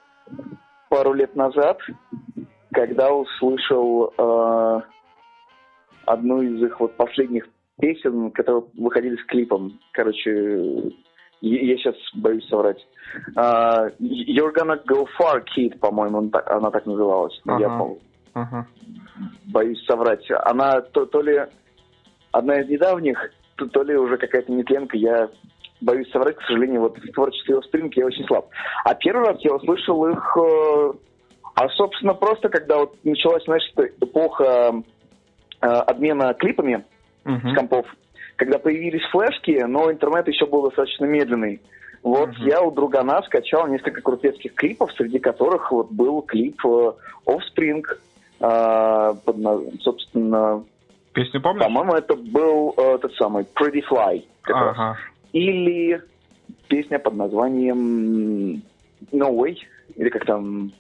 пару 0.88 1.12
лет 1.14 1.34
назад, 1.36 1.78
когда 2.72 3.12
услышал 3.12 4.12
э, 4.16 4.80
одну 6.06 6.42
из 6.42 6.62
их 6.62 6.80
вот 6.80 6.96
последних 6.96 7.48
песен, 7.78 8.30
которые 8.30 8.64
выходили 8.76 9.16
с 9.16 9.24
клипом. 9.26 9.78
Короче, 9.92 10.92
я 11.40 11.76
сейчас 11.76 11.94
боюсь 12.14 12.46
соврать. 12.48 12.78
Uh, 13.36 13.92
You're 14.00 14.52
gonna 14.52 14.82
go 14.86 15.06
far, 15.18 15.44
kid, 15.56 15.78
по-моему, 15.78 16.30
она 16.46 16.70
так 16.70 16.86
называлась. 16.86 17.40
Uh-huh. 17.46 17.60
Я 17.60 17.68
помню. 17.68 17.98
Uh-huh. 18.34 18.64
Боюсь 19.52 19.84
соврать. 19.84 20.26
Она 20.44 20.80
то, 20.80 21.06
то 21.06 21.20
ли 21.20 21.40
одна 22.32 22.60
из 22.60 22.68
недавних, 22.68 23.18
то, 23.56 23.66
то 23.66 23.82
ли 23.82 23.96
уже 23.96 24.16
какая-то 24.16 24.52
нетленка. 24.52 24.96
Я 24.96 25.30
боюсь 25.80 26.10
соврать, 26.10 26.36
к 26.36 26.42
сожалению, 26.42 26.82
вот 26.82 26.98
в 26.98 27.12
творчестве 27.12 27.56
Offspring 27.56 27.92
я 27.96 28.06
очень 28.06 28.24
слаб. 28.26 28.48
А 28.84 28.94
первый 28.94 29.26
раз 29.26 29.38
я 29.40 29.54
услышал 29.54 30.06
их, 30.06 30.36
э, 30.36 30.92
а, 31.54 31.68
собственно, 31.70 32.14
просто 32.14 32.48
когда 32.48 32.78
вот 32.78 32.96
началась, 33.04 33.44
знаешь, 33.44 33.70
эпоха 34.00 34.82
Э, 35.60 35.78
обмена 35.86 36.34
клипами 36.34 36.84
uh-huh. 37.24 37.52
с 37.52 37.54
компов, 37.54 37.86
когда 38.36 38.58
появились 38.58 39.02
флешки, 39.10 39.64
но 39.66 39.90
интернет 39.90 40.28
еще 40.28 40.44
был 40.46 40.62
достаточно 40.64 41.06
медленный. 41.06 41.62
Вот 42.02 42.28
uh-huh. 42.28 42.48
я 42.48 42.60
у 42.60 42.70
другана 42.70 43.22
скачал 43.22 43.66
несколько 43.66 44.02
крутецких 44.02 44.54
клипов, 44.54 44.92
среди 44.92 45.18
которых 45.18 45.72
вот 45.72 45.90
был 45.90 46.20
клип 46.20 46.60
э, 46.66 46.92
Offspring, 47.24 47.84
э, 48.40 49.14
под, 49.24 49.82
собственно... 49.82 50.62
Песню 51.14 51.40
помнишь? 51.40 51.64
По-моему, 51.64 51.94
это 51.94 52.14
был 52.14 52.74
э, 52.76 52.98
тот 53.00 53.14
самый 53.14 53.44
Pretty 53.44 53.82
Fly. 53.90 54.24
Ага. 54.44 54.74
Раз. 54.76 54.96
Или 55.36 56.02
песня 56.68 56.98
под 56.98 57.14
названием 57.14 58.62
No 59.12 59.36
Way, 59.36 59.56
или 59.96 60.08
как 60.08 60.24
там 60.24 60.72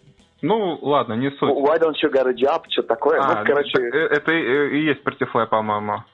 ну, 0.42 0.78
ладно, 0.82 1.14
не 1.14 1.30
суть. 1.30 1.50
Why 1.50 1.78
don't 1.78 1.96
you 2.02 2.10
get 2.12 2.26
a 2.26 2.32
job? 2.32 2.62
Что 2.68 2.82
такое? 2.82 3.20
А, 3.20 3.40
ну, 3.40 3.46
короче... 3.46 3.78
Э, 3.78 4.06
это 4.16 4.32
и, 4.32 4.84
есть 4.84 5.02
Pretty 5.02 5.26
по-моему. 5.46 6.04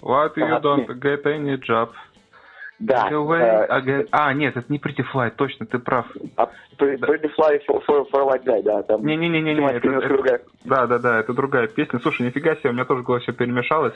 Why 0.00 0.28
you 0.36 0.60
don't 0.60 0.86
get 1.00 1.24
any 1.24 1.56
job? 1.58 1.90
Да. 2.82 3.08
Way, 3.10 4.08
а, 4.10 4.34
нет, 4.34 4.56
это 4.56 4.66
не 4.68 4.78
Pretty 4.78 5.04
Fly, 5.14 5.30
точно, 5.36 5.66
ты 5.66 5.78
прав. 5.78 6.06
А, 6.36 6.50
Pretty 6.76 7.30
Fly 7.38 7.60
for, 7.68 7.80
for, 7.86 8.04
for 8.10 8.28
White 8.28 8.44
Guy, 8.44 8.62
да. 8.64 8.82
Там 8.82 9.06
Не-не-не, 9.06 9.40
не, 9.40 9.52
это, 9.52 9.88
это, 9.88 10.40
да, 10.64 10.86
да, 10.86 10.98
да, 10.98 11.20
это 11.20 11.32
другая 11.32 11.68
песня. 11.68 12.00
Слушай, 12.00 12.26
нифига 12.26 12.56
себе, 12.56 12.70
у 12.70 12.72
меня 12.72 12.84
тоже 12.84 13.02
в 13.02 13.04
голове 13.04 13.22
все 13.22 13.32
перемешалось. 13.32 13.94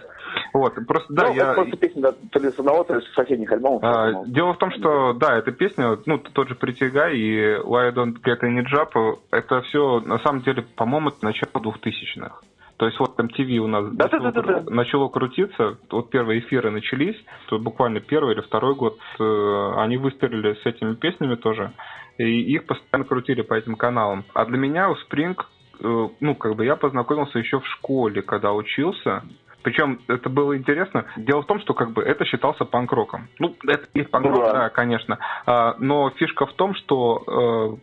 Вот, 0.52 0.74
просто, 0.86 1.12
да, 1.12 1.28
ну, 1.28 1.34
я... 1.34 1.52
просто 1.54 1.76
песня, 1.76 2.02
да, 2.02 2.12
то 2.30 2.38
ли 2.38 2.50
с 2.50 2.58
одного, 2.58 2.84
то 2.84 2.94
ли 2.94 3.00
с 3.00 3.14
соседних 3.14 3.50
альбомов. 3.50 3.82
А, 3.82 4.24
дело 4.26 4.54
в 4.54 4.58
том, 4.58 4.70
что, 4.70 5.14
да, 5.14 5.36
эта 5.36 5.50
песня, 5.50 5.98
ну, 6.06 6.18
тот 6.18 6.48
же 6.48 6.54
Pretty 6.54 6.88
Guy 6.92 7.12
и 7.14 7.56
Why 7.64 7.88
I 7.88 7.92
Don't 7.92 8.14
Get 8.22 8.40
Any 8.42 8.64
Job, 8.64 9.18
это 9.32 9.62
все, 9.62 9.98
на 10.00 10.20
самом 10.20 10.42
деле, 10.42 10.62
по-моему, 10.76 11.08
это 11.08 11.24
начало 11.24 11.60
двухтысячных. 11.60 12.40
То 12.76 12.86
есть 12.86 12.98
вот 13.00 13.18
MTV 13.18 13.58
у 13.58 13.66
нас 13.66 13.86
да, 13.92 14.04
начало, 14.04 14.32
да, 14.32 14.42
да, 14.42 14.60
да. 14.60 14.74
начало 14.74 15.08
крутиться, 15.08 15.78
вот 15.90 16.10
первые 16.10 16.40
эфиры 16.40 16.70
начались, 16.70 17.16
то 17.48 17.58
буквально 17.58 18.00
первый 18.00 18.34
или 18.34 18.42
второй 18.42 18.74
год 18.74 18.98
э, 19.18 19.72
они 19.78 19.96
выстрелили 19.96 20.54
с 20.62 20.66
этими 20.66 20.94
песнями 20.94 21.36
тоже, 21.36 21.72
и 22.18 22.24
их 22.24 22.66
постоянно 22.66 23.08
крутили 23.08 23.40
по 23.42 23.54
этим 23.54 23.76
каналам. 23.76 24.24
А 24.34 24.44
для 24.44 24.58
меня 24.58 24.90
у 24.90 24.94
Spring, 24.94 25.38
э, 25.80 26.08
ну, 26.20 26.34
как 26.34 26.54
бы 26.56 26.66
я 26.66 26.76
познакомился 26.76 27.38
еще 27.38 27.60
в 27.60 27.66
школе, 27.66 28.20
когда 28.20 28.52
учился, 28.52 29.22
причем 29.62 30.00
это 30.06 30.28
было 30.28 30.56
интересно. 30.56 31.06
Дело 31.16 31.42
в 31.42 31.46
том, 31.46 31.58
что 31.60 31.74
как 31.74 31.92
бы 31.92 32.02
это 32.02 32.24
считался 32.26 32.64
панк-роком. 32.64 33.28
Ну, 33.38 33.56
это 33.66 33.88
и 33.94 34.02
панк-рок, 34.02 34.36
ну, 34.36 34.44
да. 34.44 34.52
да, 34.52 34.68
конечно. 34.68 35.18
А, 35.46 35.74
но 35.78 36.10
фишка 36.10 36.46
в 36.46 36.52
том, 36.52 36.74
что 36.76 37.80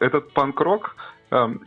э, 0.00 0.04
этот 0.06 0.32
панк-рок 0.32 0.96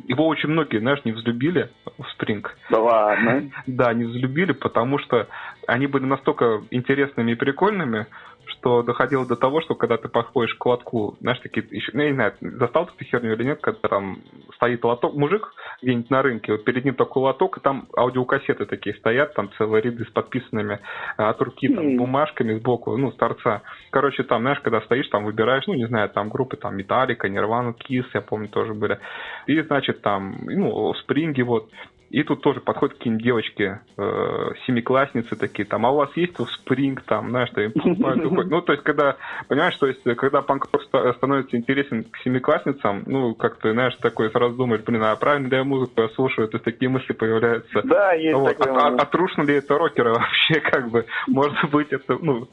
его 0.08 0.28
очень 0.28 0.50
многие, 0.50 0.80
знаешь, 0.80 1.04
не 1.06 1.12
взлюбили 1.12 1.70
в 1.98 2.04
Spring. 2.16 2.46
Да 2.70 2.80
ладно? 2.80 3.52
Да, 3.68 3.94
не 3.94 4.06
взлюбили, 4.06 4.52
потому 4.52 5.00
что 5.00 5.28
они 5.68 5.88
были 5.88 6.06
настолько 6.06 6.62
интересными 6.70 7.32
и 7.32 7.36
прикольными, 7.36 8.06
что 8.48 8.84
доходило 8.84 9.26
до 9.26 9.36
того, 9.36 9.62
что 9.62 9.76
когда 9.76 9.98
ты 9.98 10.08
подходишь 10.08 10.56
к 10.56 10.66
лотку, 10.66 11.18
знаешь, 11.22 11.40
такие, 11.40 11.66
еще, 11.70 11.92
ну, 11.94 12.02
я 12.02 12.10
не 12.10 12.16
знаю, 12.16 12.34
застал 12.42 12.90
ты 12.98 13.06
херню 13.06 13.34
или 13.34 13.44
нет, 13.44 13.60
когда 13.62 13.88
там 13.88 14.20
стоит 14.56 14.84
лоток, 14.84 15.16
мужик 15.16 15.54
где-нибудь 15.82 16.10
на 16.10 16.22
рынке, 16.22 16.52
вот 16.54 16.64
перед 16.64 16.86
ним 16.86 16.96
такой 16.96 17.24
лоток, 17.24 17.58
и 17.58 17.62
там 17.62 17.88
аудиокассеты 17.98 18.66
такие 18.66 18.96
стоят, 18.96 19.34
там 19.34 19.52
целые 19.58 19.82
ряды 19.82 20.06
с 20.06 20.10
подписанными 20.10 20.80
а, 21.18 21.30
от 21.30 21.42
руки 21.42 21.68
там, 21.68 21.98
бумажками 21.98 22.58
сбоку, 22.58 22.96
ну, 22.98 23.12
с 23.12 23.16
торца. 23.16 23.62
Короче, 23.92 24.24
там, 24.24 24.42
знаешь, 24.42 24.60
когда 24.60 24.82
стоишь, 24.82 25.08
там 25.10 25.26
выбираешь, 25.26 25.68
ну, 25.68 25.74
не 25.74 25.88
знаю, 25.88 26.10
там 26.10 26.30
группы, 26.30 26.58
там, 26.58 26.76
Металлика, 26.76 27.30
Нирвана, 27.30 27.74
Кис, 27.74 28.06
я 28.14 28.22
помню, 28.22 28.50
тоже 28.50 28.74
были. 28.74 29.00
И, 29.48 29.62
значит, 29.62 30.02
там, 30.02 30.36
ну, 30.44 30.94
Спринги, 30.96 31.42
вот. 31.42 31.70
И 32.16 32.24
тут 32.24 32.42
тоже 32.42 32.62
подходят 32.62 32.96
какие-нибудь 32.96 33.26
девочки, 33.26 33.78
э, 33.98 34.50
семиклассницы 34.66 35.36
такие, 35.36 35.66
там, 35.66 35.86
а 35.86 35.92
у 35.92 35.98
вас 35.98 36.10
есть 36.16 36.38
спринг, 36.62 37.02
там, 37.02 37.30
знаешь, 37.30 37.50
что 37.50 37.60
им 37.60 37.74
Ну, 37.76 38.62
то 38.62 38.72
есть, 38.72 38.86
когда, 38.86 39.18
понимаешь, 39.50 39.76
то 39.76 39.86
есть, 39.86 40.02
когда 40.16 40.42
панк 40.42 40.70
становится 41.18 41.58
интересен 41.58 42.06
к 42.06 42.18
семиклассницам, 42.24 43.04
ну, 43.06 43.36
как 43.36 43.58
ты, 43.58 43.74
знаешь, 43.74 43.98
такой 43.98 44.32
сразу 44.32 44.56
думаешь, 44.56 44.82
блин, 44.84 45.04
а 45.04 45.14
правильно 45.18 45.48
ли 45.50 45.58
я 45.58 45.66
музыку 45.66 46.04
я 46.04 46.08
слушаю, 46.08 46.48
то 46.48 46.56
есть, 46.56 46.64
такие 46.64 46.88
мысли 46.88 47.12
появляются. 47.12 47.82
Да, 47.84 48.14
есть 48.14 48.34
вот. 48.34 48.58
такое. 48.58 48.74
А, 48.74 48.88
а, 48.88 48.96
а 48.96 49.06
трушно 49.08 49.42
ли 49.42 49.56
это 49.56 49.78
рокеры 49.78 50.14
вообще, 50.14 50.62
как 50.62 50.90
бы, 50.90 51.06
может 51.28 51.70
быть, 51.70 51.92
это, 51.92 52.18
ну, 52.22 52.48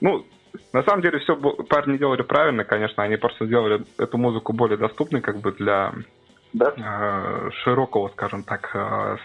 ну, 0.00 0.24
на 0.72 0.82
самом 0.84 1.02
деле 1.02 1.18
все 1.18 1.36
парни 1.36 1.98
делали 1.98 2.22
правильно, 2.22 2.64
конечно, 2.64 3.02
они 3.02 3.16
просто 3.16 3.44
сделали 3.44 3.82
эту 3.98 4.16
музыку 4.16 4.54
более 4.54 4.78
доступной 4.78 5.20
как 5.20 5.36
бы 5.42 5.52
для 5.52 5.92
да? 6.52 6.72
Э, 6.76 7.50
широкого, 7.62 8.08
скажем 8.08 8.42
так, 8.44 8.70
э, 8.74 9.16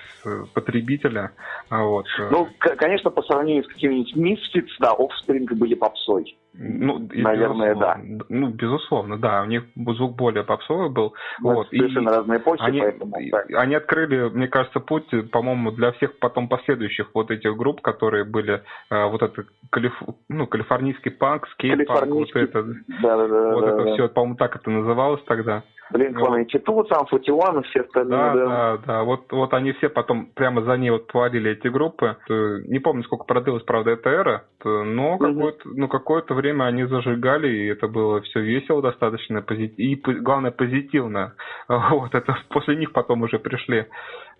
потребителя. 0.53 1.31
Вот. 1.69 2.05
Ну, 2.31 2.47
конечно, 2.59 3.09
по 3.09 3.21
сравнению 3.23 3.63
с 3.63 3.67
какими-нибудь 3.67 4.15
Misfits, 4.15 4.71
да, 4.79 4.93
Offspring 4.93 5.53
были 5.55 5.75
попсой. 5.75 6.37
Ну, 6.53 7.07
Наверное, 7.13 7.75
да. 7.75 7.99
Ну, 8.29 8.49
безусловно, 8.49 9.17
да. 9.17 9.41
У 9.43 9.45
них 9.45 9.63
звук 9.75 10.15
более 10.17 10.43
попсовый 10.43 10.89
был. 10.89 11.13
Ну, 11.39 11.53
вот. 11.53 11.69
Совершенно 11.69 12.09
и 12.09 12.13
разные 12.13 12.39
эпохи, 12.39 12.61
они, 12.61 12.79
поэтому... 12.81 13.15
Они 13.55 13.75
открыли, 13.75 14.29
мне 14.29 14.47
кажется, 14.47 14.79
путь, 14.81 15.09
по-моему, 15.31 15.71
для 15.71 15.93
всех 15.93 16.19
потом 16.19 16.49
последующих 16.49 17.09
вот 17.13 17.31
этих 17.31 17.55
групп, 17.55 17.81
которые 17.81 18.25
были 18.25 18.61
э, 18.89 19.05
вот 19.05 19.21
это 19.21 19.45
калиф... 19.69 19.93
ну, 20.27 20.45
калифорнийский 20.45 21.11
панк, 21.11 21.47
скейт-панк, 21.53 22.09
вот 22.09 22.35
это, 22.35 22.63
да, 23.01 23.17
да, 23.17 23.27
да, 23.27 23.53
вот 23.53 23.61
да, 23.61 23.71
это 23.71 23.83
да. 23.83 23.93
все, 23.93 24.09
по-моему, 24.09 24.35
так 24.35 24.55
это 24.55 24.69
называлось 24.69 25.23
тогда. 25.23 25.63
Блин, 25.91 26.15
Блинк-182, 26.15 26.87
сам 26.87 27.05
Футилан 27.07 27.59
и 27.59 27.63
все 27.63 27.81
остальные, 27.81 28.17
да. 28.17 28.33
Да, 28.33 28.45
да, 28.45 28.77
да. 28.85 29.03
Вот, 29.03 29.31
вот 29.31 29.53
они 29.53 29.73
все 29.73 29.89
потом 29.89 30.27
прямо 30.27 30.61
за 30.63 30.77
ней 30.77 30.89
вот 30.89 31.07
творили 31.07 31.51
эти 31.51 31.67
группы. 31.67 32.17
Не 32.29 32.79
помню, 32.79 33.03
сколько 33.03 33.25
продлилась, 33.25 33.63
правда, 33.63 33.91
эта 33.91 34.09
эра, 34.09 34.43
но 34.63 35.17
какое-то, 35.17 35.61
ну, 35.65 35.87
какое-то 35.87 36.33
время 36.33 36.40
они 36.49 36.85
зажигали, 36.85 37.47
и 37.47 37.67
это 37.67 37.87
было 37.87 38.21
все 38.21 38.41
весело 38.41 38.81
достаточно, 38.81 39.41
позитив... 39.41 39.77
и 40.07 40.13
главное, 40.19 40.51
позитивно. 40.51 41.33
Вот, 41.67 42.15
это 42.15 42.35
после 42.49 42.75
них 42.75 42.91
потом 42.91 43.21
уже 43.21 43.39
пришли 43.39 43.87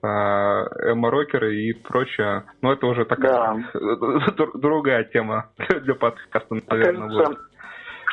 эмо-рокеры 0.04 1.56
и 1.56 1.74
прочее. 1.74 2.44
Но 2.62 2.74
это 2.74 2.88
уже 2.88 3.06
такая 3.06 3.64
да. 3.74 4.48
другая 4.56 5.04
тема 5.06 5.50
для 5.84 5.96
подкаста, 5.96 6.56
наверное, 6.70 7.08
будет 7.08 7.38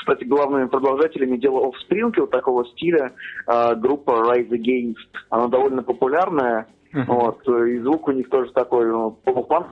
кстати, 0.09 0.25
главными 0.25 0.69
продолжателями 0.69 1.37
дела 1.37 1.67
Offspring, 1.67 2.13
вот 2.17 2.31
такого 2.31 2.65
стиля, 2.67 3.13
э, 3.47 3.75
группа 3.75 4.13
Rise 4.13 4.51
Against. 4.51 4.95
Она 5.29 5.49
довольно 5.49 5.83
популярная, 5.83 6.67
uh-huh. 6.95 7.05
вот, 7.07 7.47
и 7.49 7.79
звук 7.81 8.09
у 8.09 8.13
них 8.13 8.31
тоже 8.31 8.53
такой, 8.53 8.87
ну, 8.87 9.11
полупан, 9.11 9.67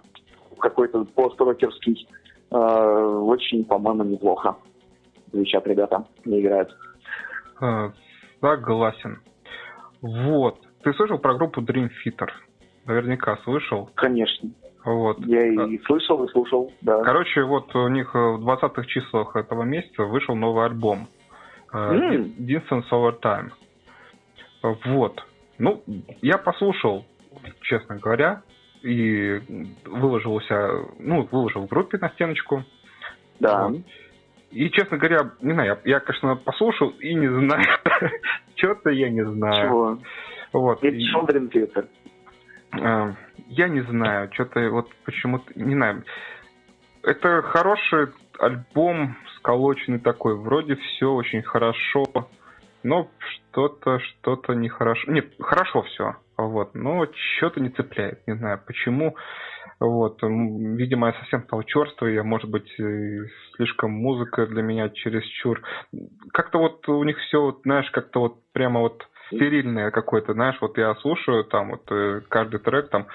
какой-то 0.58 1.04
пост-рокерский. 1.14 2.06
Э, 2.50 2.56
очень, 2.56 3.64
по-моему, 3.64 4.04
неплохо 4.04 4.56
звучат 5.32 5.66
ребята, 5.66 6.04
не 6.24 6.40
играют. 6.40 6.74
Uh, 7.60 7.92
согласен. 8.40 9.20
Вот. 10.02 10.58
Ты 10.82 10.92
слышал 10.94 11.18
про 11.18 11.34
группу 11.34 11.62
Dream 11.62 11.88
Theater? 12.04 12.28
Наверняка 12.84 13.36
слышал. 13.44 13.90
Конечно. 13.94 14.50
Вот. 14.84 15.18
Я 15.26 15.46
и 15.46 15.78
слышал, 15.84 16.22
и 16.24 16.30
слушал, 16.30 16.72
да. 16.80 17.02
Короче, 17.02 17.42
вот 17.42 17.74
у 17.74 17.88
них 17.88 18.14
в 18.14 18.46
20-х 18.46 18.84
числах 18.84 19.34
этого 19.34 19.64
месяца 19.64 20.04
вышел 20.04 20.36
новый 20.36 20.66
альбом. 20.66 21.08
Mm. 21.72 22.36
Distance 22.38 22.84
Over 22.92 23.20
Time. 23.20 23.50
Вот. 24.84 25.20
Ну, 25.58 25.82
я 26.22 26.38
послушал, 26.38 27.04
честно 27.62 27.96
говоря, 27.96 28.42
и 28.86 29.40
выложил 29.84 30.34
у 30.34 30.40
себя, 30.42 30.70
ну, 30.98 31.28
выложил 31.30 31.62
в 31.62 31.68
группе 31.68 31.98
на 31.98 32.08
стеночку. 32.10 32.64
Да. 33.40 33.68
Вот. 33.68 33.80
И, 34.52 34.70
честно 34.70 34.96
говоря, 34.96 35.32
не 35.42 35.52
знаю, 35.52 35.78
я, 35.84 35.92
я 35.94 36.00
конечно, 36.00 36.36
послушал 36.36 36.90
и 37.00 37.14
не 37.14 37.26
знаю. 37.26 37.64
Что-то 38.54 38.90
я 38.90 39.10
не 39.10 39.24
знаю. 39.24 39.68
Чего? 39.68 39.98
Вот. 40.52 40.84
Это 40.84 40.94
и... 40.94 41.04
Шондрин 41.06 41.48
Твиттер. 41.48 41.88
Я 42.72 43.68
не 43.68 43.80
знаю, 43.82 44.30
что-то 44.32 44.70
вот 44.70 44.88
почему-то, 45.04 45.44
не 45.56 45.74
знаю. 45.74 46.04
Это 47.02 47.42
хороший 47.42 48.08
альбом, 48.38 49.16
сколоченный 49.36 49.98
такой, 49.98 50.36
вроде 50.36 50.76
все 50.76 51.12
очень 51.12 51.42
хорошо, 51.42 52.04
но 52.82 53.08
что-то, 53.18 53.98
что-то 54.00 54.54
нехорошо. 54.54 55.10
Нет, 55.10 55.32
хорошо 55.40 55.82
все, 55.82 56.16
вот, 56.56 56.74
но 56.74 57.06
что-то 57.36 57.60
не 57.60 57.68
цепляет, 57.68 58.26
не 58.26 58.34
знаю 58.34 58.60
почему. 58.66 59.14
Вот, 59.78 60.22
видимо, 60.22 61.08
я 61.08 61.12
совсем 61.14 61.42
стал 61.44 61.62
черствый, 61.64 62.14
я, 62.14 62.22
может 62.22 62.50
быть, 62.50 62.66
слишком 63.56 63.90
музыка 63.90 64.46
для 64.46 64.62
меня 64.62 64.88
чересчур. 64.88 65.60
Как-то 66.32 66.58
вот 66.58 66.88
у 66.88 67.04
них 67.04 67.18
все, 67.18 67.60
знаешь, 67.64 67.90
как-то 67.90 68.20
вот 68.20 68.36
прямо 68.54 68.80
вот 68.80 69.06
стерильное 69.26 69.90
какое-то, 69.90 70.32
знаешь, 70.32 70.56
вот 70.62 70.78
я 70.78 70.94
слушаю 70.96 71.44
там 71.44 71.72
вот 71.72 71.82
э, 71.90 72.22
каждый 72.28 72.60
трек 72.60 72.88
там, 72.88 73.06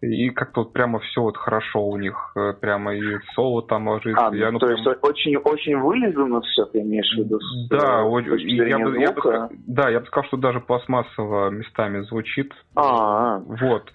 и 0.00 0.30
как-то 0.30 0.60
вот 0.62 0.72
прямо 0.72 0.98
все 1.00 1.22
вот 1.22 1.36
хорошо 1.36 1.86
у 1.86 1.96
них, 1.96 2.32
э, 2.36 2.54
прямо 2.54 2.94
и 2.94 3.18
соло 3.34 3.62
там 3.62 3.88
ложится. 3.88 4.28
А, 4.28 4.34
я, 4.34 4.50
ну, 4.50 4.58
то 4.58 4.66
прям... 4.66 4.78
есть 4.78 4.98
очень-очень 5.02 5.76
вылизано 5.78 6.40
все, 6.40 6.64
ты 6.66 6.80
имеешь 6.80 7.10
в 7.14 7.18
виду? 7.18 7.38
С, 7.38 7.68
да, 7.68 8.02
э, 8.02 8.68
я 8.68 8.78
бы, 8.78 8.98
я 8.98 9.12
бы, 9.12 9.48
да, 9.66 9.90
я 9.90 10.00
бы 10.00 10.06
сказал, 10.06 10.26
что 10.28 10.36
даже 10.38 10.60
пластмассово 10.60 11.50
местами 11.50 12.00
звучит. 12.04 12.52
А, 12.74 13.38
вот. 13.40 13.90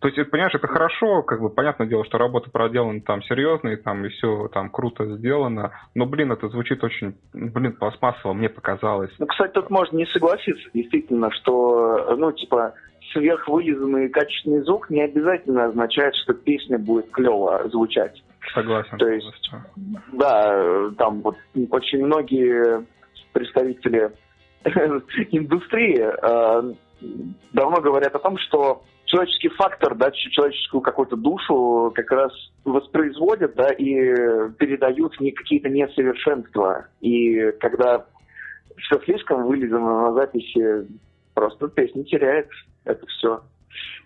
То 0.00 0.06
есть, 0.06 0.30
понимаешь, 0.30 0.54
это 0.54 0.68
хорошо, 0.68 1.22
как 1.22 1.40
бы 1.40 1.50
понятное 1.50 1.88
дело, 1.88 2.04
что 2.04 2.18
работа 2.18 2.50
проделана 2.50 3.00
там 3.00 3.20
серьезно, 3.24 3.70
и 3.70 3.76
там 3.76 4.04
и 4.04 4.10
все 4.10 4.46
там 4.48 4.70
круто 4.70 5.04
сделано, 5.16 5.72
но, 5.96 6.06
блин, 6.06 6.30
это 6.30 6.48
звучит 6.48 6.84
очень, 6.84 7.16
блин, 7.32 7.72
пластмассово, 7.72 8.32
мне 8.32 8.48
показалось. 8.48 9.10
Ну, 9.18 9.26
кстати, 9.26 9.52
тут 9.54 9.70
можно 9.70 9.96
не 9.96 10.06
согласиться, 10.06 10.70
действительно, 10.72 11.32
что, 11.32 12.14
ну, 12.16 12.30
типа, 12.30 12.74
сверхвылизанный 13.12 14.08
качественный 14.08 14.62
звук 14.62 14.90
не 14.90 15.02
обязательно 15.02 15.66
означает, 15.66 16.14
что 16.16 16.34
песня 16.34 16.78
будет 16.78 17.10
клево 17.10 17.68
звучать. 17.70 18.22
Согласен. 18.54 18.96
То 18.98 19.08
есть, 19.08 19.50
да, 20.12 20.90
там 20.96 21.20
вот 21.22 21.36
очень 21.70 22.04
многие 22.04 22.86
представители 23.32 24.10
индустрии 25.30 26.00
э, 26.00 26.74
давно 27.52 27.80
говорят 27.80 28.14
о 28.14 28.18
том, 28.18 28.38
что 28.38 28.82
человеческий 29.04 29.48
фактор, 29.48 29.94
да, 29.94 30.10
человеческую 30.10 30.80
какую-то 30.80 31.16
душу 31.16 31.92
как 31.94 32.10
раз 32.10 32.32
воспроизводят, 32.64 33.54
да, 33.54 33.70
и 33.70 33.92
передают 34.58 35.18
не 35.20 35.32
какие-то 35.32 35.68
несовершенства. 35.68 36.86
И 37.00 37.52
когда 37.60 38.06
все 38.76 39.00
слишком 39.04 39.46
вылезано 39.46 40.10
на 40.10 40.12
записи, 40.14 40.86
просто 41.38 41.68
песня 41.68 42.02
теряет 42.02 42.48
это 42.84 43.06
все 43.06 43.42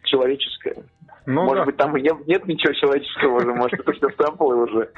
человеческое. 0.05 0.85
Ну, 1.25 1.45
может 1.45 1.61
да. 1.61 1.65
быть, 1.65 1.77
там 1.79 1.97
и 1.97 2.03
нет, 2.03 2.27
нет 2.27 2.47
ничего 2.47 2.75
человеческого 2.75 3.37
уже, 3.37 3.55
может, 3.55 3.81
это 3.81 3.93
все 3.93 4.09
сэмплы 4.11 4.65
уже. 4.65 4.91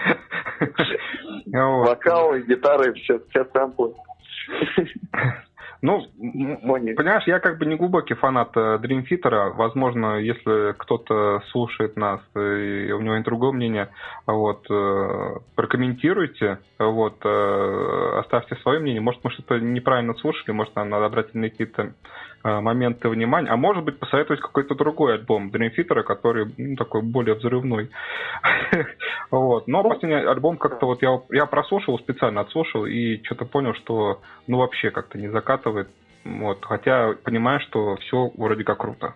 Вокалы, 1.47 2.43
гитары, 2.43 2.93
все, 2.95 3.21
все 3.29 3.45
сэмплы. 3.53 3.95
Ну, 5.87 6.01
понимаешь, 6.17 7.25
я 7.27 7.41
как 7.41 7.59
бы 7.59 7.67
не 7.67 7.77
глубокий 7.77 8.15
фанат 8.15 8.57
э, 8.57 8.79
Dream 8.83 9.05
Theater. 9.07 9.53
Возможно, 9.53 10.17
если 10.19 10.73
кто-то 10.79 11.43
слушает 11.51 11.99
нас 11.99 12.23
и 12.35 12.91
у 12.91 13.03
него 13.03 13.17
есть 13.17 13.27
другое 13.27 13.53
мнение, 13.53 13.91
вот, 14.27 14.65
э, 14.71 15.41
прокомментируйте, 15.55 16.61
вот, 16.79 17.19
э, 17.23 18.19
оставьте 18.19 18.57
свое 18.63 18.81
мнение. 18.81 19.03
Может, 19.03 19.23
мы 19.25 19.31
что-то 19.33 19.61
неправильно 19.61 20.15
слушали, 20.15 20.53
может, 20.53 20.75
нам 20.75 20.89
надо 20.89 21.05
обратить 21.05 21.35
на 21.35 21.51
какие-то 21.51 21.93
моменты 22.45 23.09
внимания, 23.09 23.51
а 23.51 23.57
может 23.57 23.85
быть 23.85 23.99
посоветовать 23.99 24.41
какой-то 24.41 24.75
другой 24.75 25.15
альбом 25.15 25.51
Dream 25.51 25.71
Theater, 25.77 26.03
который 26.03 26.53
ну, 26.59 26.77
такой 26.77 27.03
более 27.03 27.35
взрывной. 27.37 27.91
вот. 29.31 29.67
Но 29.67 29.83
последний 29.83 30.19
альбом 30.19 30.59
как-то 30.59 30.87
вот 30.87 31.03
я, 31.03 31.23
я 31.31 31.47
прослушал, 31.47 31.99
специально 31.99 32.43
отслушал 32.43 32.85
и 32.85 33.23
что-то 33.25 33.47
понял, 33.47 33.75
что 33.75 34.21
ну 34.47 34.59
вообще 34.59 34.91
как-то 34.91 35.19
не 35.19 35.29
закатывает. 35.29 35.89
Вот. 36.25 36.65
Хотя 36.65 37.15
понимаю, 37.25 37.61
что 37.61 37.97
все 37.97 38.31
вроде 38.37 38.63
как 38.63 38.79
круто. 38.79 39.15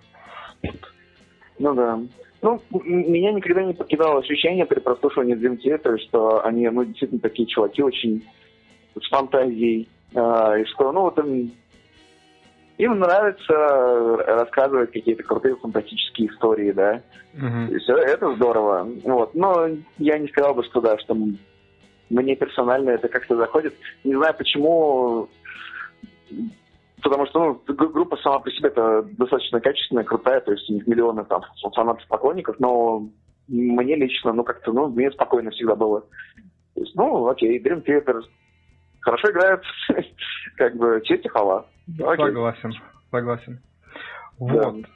Ну 1.59 1.75
да. 1.75 2.01
Ну, 2.41 2.63
меня 2.71 3.33
никогда 3.33 3.65
не 3.65 3.75
покидало 3.75 4.21
ощущение 4.21 4.65
при 4.65 4.79
прослушивании 4.79 5.37
Dream 5.37 5.59
Theater, 5.59 5.99
что 5.99 6.45
они, 6.45 6.69
ну, 6.69 6.85
действительно 6.85 7.21
такие 7.21 7.49
чуваки 7.49 7.83
очень 7.83 8.25
с 8.99 9.09
фантазией. 9.09 9.89
Э, 10.15 10.61
и 10.61 10.65
что, 10.67 10.93
ну, 10.93 11.03
вот 11.03 11.19
им 11.19 11.51
им 12.79 13.01
нравится 13.01 13.53
рассказывать 14.27 14.93
какие-то 14.93 15.25
крутые 15.25 15.57
фантастические 15.57 16.29
истории, 16.29 16.71
да. 16.71 17.03
Uh-huh. 17.35 17.75
И 17.75 17.79
все, 17.81 17.97
это 17.97 18.35
здорово. 18.37 18.89
Вот. 19.05 19.35
Но 19.35 19.69
я 19.99 20.19
не 20.19 20.29
сказал 20.29 20.55
бы, 20.55 20.65
что 20.65 20.81
да, 20.81 20.97
что 20.99 21.17
мне 22.09 22.37
персонально 22.37 22.91
это 22.91 23.09
как-то 23.09 23.37
заходит. 23.37 23.75
Не 24.05 24.15
знаю 24.15 24.35
почему, 24.39 25.29
потому 27.03 27.27
что 27.27 27.63
ну, 27.67 27.75
группа 27.75 28.17
сама 28.19 28.39
по 28.39 28.51
себе 28.51 28.69
это 28.69 29.03
достаточно 29.03 29.61
качественная, 29.61 30.05
крутая, 30.05 30.41
то 30.41 30.53
есть 30.53 30.71
у 30.71 30.75
них 30.75 30.87
миллионы 30.87 31.25
там 31.25 31.43
фанатов, 31.75 32.07
поклонников, 32.09 32.57
но 32.61 33.09
мне 33.49 33.97
лично, 33.97 34.33
ну 34.33 34.45
как-то, 34.45 34.73
ну, 34.73 34.89
мне 34.89 35.11
спокойно 35.11 35.51
всегда 35.51 35.75
было. 35.75 36.03
То 36.75 36.81
есть, 36.81 36.95
ну, 36.95 37.27
окей, 37.27 37.61
Dream 37.61 37.85
Theater 37.85 38.23
хорошо 39.01 39.31
играют, 39.31 39.65
как 40.57 40.77
бы 40.77 41.01
честь 41.05 41.25
и 41.25 41.29
хвала. 41.29 41.67
Окей. 42.01 42.27
Согласен, 42.27 42.73
согласен. 43.11 43.61
Вот. 44.39 44.83
Да. 44.83 44.89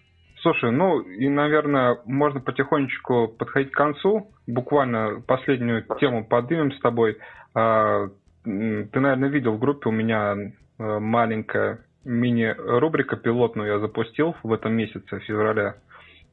Слушай, 0.43 0.73
ну 0.73 1.01
и, 1.01 1.29
наверное, 1.29 1.99
можно 2.05 2.41
потихонечку 2.41 3.29
подходить 3.29 3.71
к 3.71 3.77
концу. 3.77 4.33
Буквально 4.47 5.23
последнюю 5.27 5.85
тему 6.01 6.25
поднимем 6.25 6.73
с 6.73 6.81
тобой. 6.81 7.19
А, 7.55 8.09
ты, 8.45 9.01
наверное, 9.01 9.29
видел 9.29 9.53
в 9.53 9.61
группе 9.61 9.89
у 9.89 9.93
меня 9.93 10.35
а, 10.79 10.99
маленькая 10.99 11.85
мини-рубрика 12.05 13.17
пилотную 13.17 13.75
я 13.75 13.79
запустил 13.79 14.35
в 14.43 14.53
этом 14.53 14.73
месяце, 14.75 15.19
в 15.19 15.23
феврале. 15.23 15.77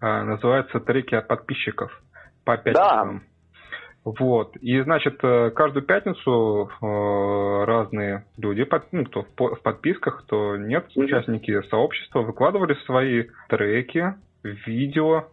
А, 0.01 0.23
называется 0.23 0.79
«Треки 0.79 1.13
от 1.13 1.27
подписчиков» 1.27 1.91
по 2.45 2.57
пятницам. 2.57 3.23
Вот. 4.05 4.55
И, 4.57 4.81
значит, 4.81 5.19
э, 5.23 5.51
каждую 5.51 5.83
пятницу 5.83 6.69
э, 6.69 7.65
разные 7.65 8.25
люди, 8.37 8.67
ну, 8.91 9.05
кто 9.05 9.23
в 9.23 9.61
подписках, 9.61 10.23
кто 10.23 10.55
нет, 10.55 10.87
участники 10.95 11.61
сообщества 11.69 12.21
выкладывали 12.21 12.75
свои 12.85 13.25
треки, 13.49 14.13
видео 14.43 15.25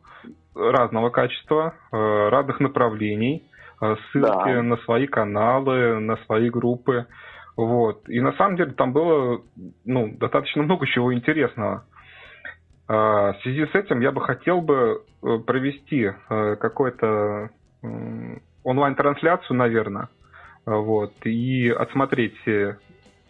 разного 0.55 1.11
качества, 1.11 1.75
э, 1.93 2.29
разных 2.29 2.59
направлений, 2.61 3.49
ссылки 3.79 4.55
да. 4.55 4.63
на 4.63 4.79
свои 4.79 5.07
каналы, 5.07 6.01
на 6.01 6.17
свои 6.25 6.51
группы. 6.51 7.07
Вот. 7.57 8.09
И 8.09 8.21
на 8.21 8.33
самом 8.33 8.57
деле 8.57 8.73
там 8.73 8.93
было 8.93 9.43
ну, 9.85 10.15
достаточно 10.19 10.63
много 10.63 10.87
чего 10.87 11.15
интересного. 11.15 11.85
В 12.89 13.37
связи 13.43 13.67
с 13.67 13.75
этим 13.75 14.01
я 14.01 14.13
бы 14.13 14.21
хотел 14.21 14.61
бы 14.61 15.03
провести 15.47 16.11
какой-то 16.29 17.51
онлайн-трансляцию, 18.67 19.57
наверное, 19.57 20.09
вот, 20.67 21.13
и 21.25 21.69
отсмотреть 21.71 22.37
все, 22.41 22.79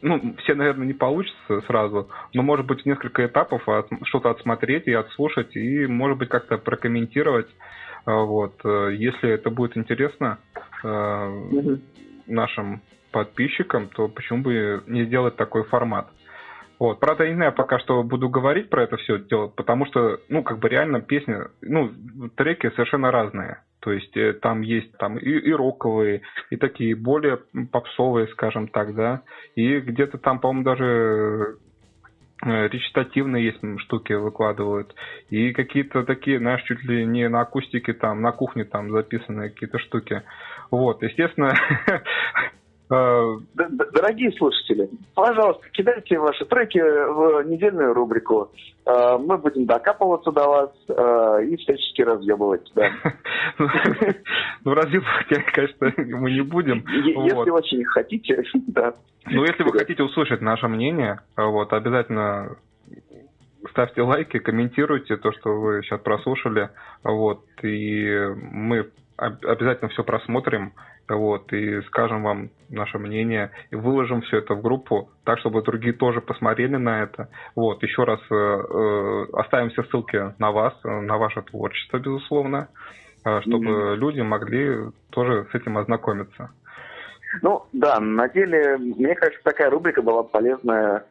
ну, 0.00 0.34
все, 0.38 0.54
наверное, 0.54 0.86
не 0.86 0.94
получится 0.94 1.60
сразу, 1.66 2.08
но, 2.32 2.42
может 2.42 2.66
быть, 2.66 2.86
несколько 2.86 3.26
этапов 3.26 3.68
от, 3.68 3.88
что-то 4.04 4.30
отсмотреть 4.30 4.86
и 4.86 4.92
отслушать, 4.92 5.54
и, 5.54 5.86
может 5.86 6.18
быть, 6.18 6.30
как-то 6.30 6.56
прокомментировать, 6.56 7.48
вот, 8.06 8.54
если 8.64 9.30
это 9.30 9.50
будет 9.50 9.76
интересно 9.76 10.38
mm-hmm. 10.82 11.80
нашим 12.28 12.80
подписчикам, 13.12 13.88
то 13.88 14.08
почему 14.08 14.42
бы 14.42 14.82
не 14.86 15.04
сделать 15.04 15.36
такой 15.36 15.64
формат? 15.64 16.08
Вот. 16.78 17.00
Правда, 17.00 17.24
я 17.24 17.30
не 17.30 17.36
знаю 17.36 17.52
пока 17.52 17.78
что 17.78 18.02
буду 18.02 18.28
говорить 18.28 18.68
про 18.68 18.82
это 18.82 18.96
все 18.98 19.18
дело, 19.18 19.48
потому 19.48 19.86
что, 19.86 20.20
ну, 20.28 20.42
как 20.42 20.58
бы 20.58 20.68
реально 20.68 21.00
песни, 21.00 21.36
ну, 21.62 21.90
треки 22.36 22.70
совершенно 22.70 23.10
разные. 23.10 23.62
То 23.80 23.92
есть 23.92 24.16
э, 24.16 24.32
там 24.34 24.62
есть 24.62 24.96
там 24.98 25.16
и, 25.16 25.30
и 25.30 25.52
роковые, 25.52 26.22
и 26.50 26.56
такие 26.56 26.94
более 26.94 27.40
попсовые, 27.70 28.28
скажем 28.28 28.68
так, 28.68 28.94
да. 28.94 29.22
И 29.54 29.80
где-то 29.80 30.18
там, 30.18 30.40
по-моему, 30.40 30.64
даже 30.64 31.56
э, 32.44 32.68
речитативные 32.68 33.46
есть 33.46 33.80
штуки 33.82 34.12
выкладывают. 34.14 34.94
И 35.30 35.52
какие-то 35.52 36.04
такие, 36.04 36.38
знаешь, 36.38 36.62
чуть 36.64 36.82
ли 36.84 37.04
не 37.04 37.28
на 37.28 37.42
акустике 37.42 37.92
там, 37.92 38.22
на 38.22 38.32
кухне 38.32 38.64
там 38.64 38.90
записанные 38.90 39.50
какие-то 39.50 39.78
штуки. 39.78 40.22
Вот, 40.70 41.02
естественно, 41.02 41.54
дорогие 42.88 44.32
слушатели, 44.32 44.88
пожалуйста, 45.14 45.68
кидайте 45.72 46.18
ваши 46.18 46.44
треки 46.44 46.78
в 46.78 47.42
недельную 47.44 47.92
рубрику. 47.92 48.50
Э, 48.84 49.18
мы 49.18 49.38
будем 49.38 49.66
докапываться 49.66 50.30
до 50.30 50.48
вас 50.48 50.70
э, 50.88 51.44
и 51.46 51.56
всячески 51.56 52.02
разъебывать. 52.02 52.70
Да. 52.74 52.90
Ну, 54.64 54.74
разъебывать, 54.74 55.26
конечно, 55.52 55.92
мы 55.96 56.30
не 56.32 56.42
будем. 56.42 56.84
Если 56.88 57.50
очень 57.50 57.84
хотите, 57.84 58.42
да. 58.66 58.94
Ну, 59.26 59.42
если 59.44 59.62
вы 59.62 59.72
хотите 59.72 60.02
услышать 60.02 60.40
наше 60.40 60.68
мнение, 60.68 61.20
вот, 61.36 61.72
обязательно 61.72 62.56
ставьте 63.70 64.02
лайки, 64.02 64.38
комментируйте 64.38 65.16
то, 65.16 65.32
что 65.32 65.60
вы 65.60 65.82
сейчас 65.82 66.00
прослушали, 66.00 66.70
вот, 67.02 67.44
и 67.62 68.28
мы 68.52 68.90
обязательно 69.16 69.88
все 69.90 70.04
просмотрим, 70.04 70.72
вот, 71.08 71.52
и 71.52 71.80
скажем 71.82 72.22
вам 72.22 72.50
наше 72.68 72.98
мнение, 72.98 73.50
и 73.70 73.76
выложим 73.76 74.22
все 74.22 74.38
это 74.38 74.54
в 74.54 74.62
группу, 74.62 75.10
так, 75.24 75.38
чтобы 75.38 75.62
другие 75.62 75.92
тоже 75.92 76.20
посмотрели 76.20 76.76
на 76.76 77.02
это. 77.02 77.28
Вот, 77.54 77.82
еще 77.82 78.04
раз 78.04 78.20
э, 78.30 78.34
э 78.34 79.26
оставим 79.34 79.70
все 79.70 79.84
ссылки 79.84 80.34
на 80.38 80.50
вас, 80.50 80.74
на 80.84 81.16
ваше 81.16 81.42
творчество, 81.42 81.98
безусловно, 81.98 82.68
э, 83.24 83.40
чтобы 83.42 83.66
mm-hmm. 83.66 83.96
люди 83.96 84.20
могли 84.20 84.90
тоже 85.10 85.46
с 85.50 85.54
этим 85.54 85.78
ознакомиться. 85.78 86.50
Ну, 87.42 87.64
да, 87.72 88.00
на 88.00 88.28
деле, 88.28 88.76
мне 88.78 89.14
кажется, 89.14 89.40
такая 89.42 89.70
рубрика 89.70 90.02
была 90.02 90.22
полезная 90.22 91.04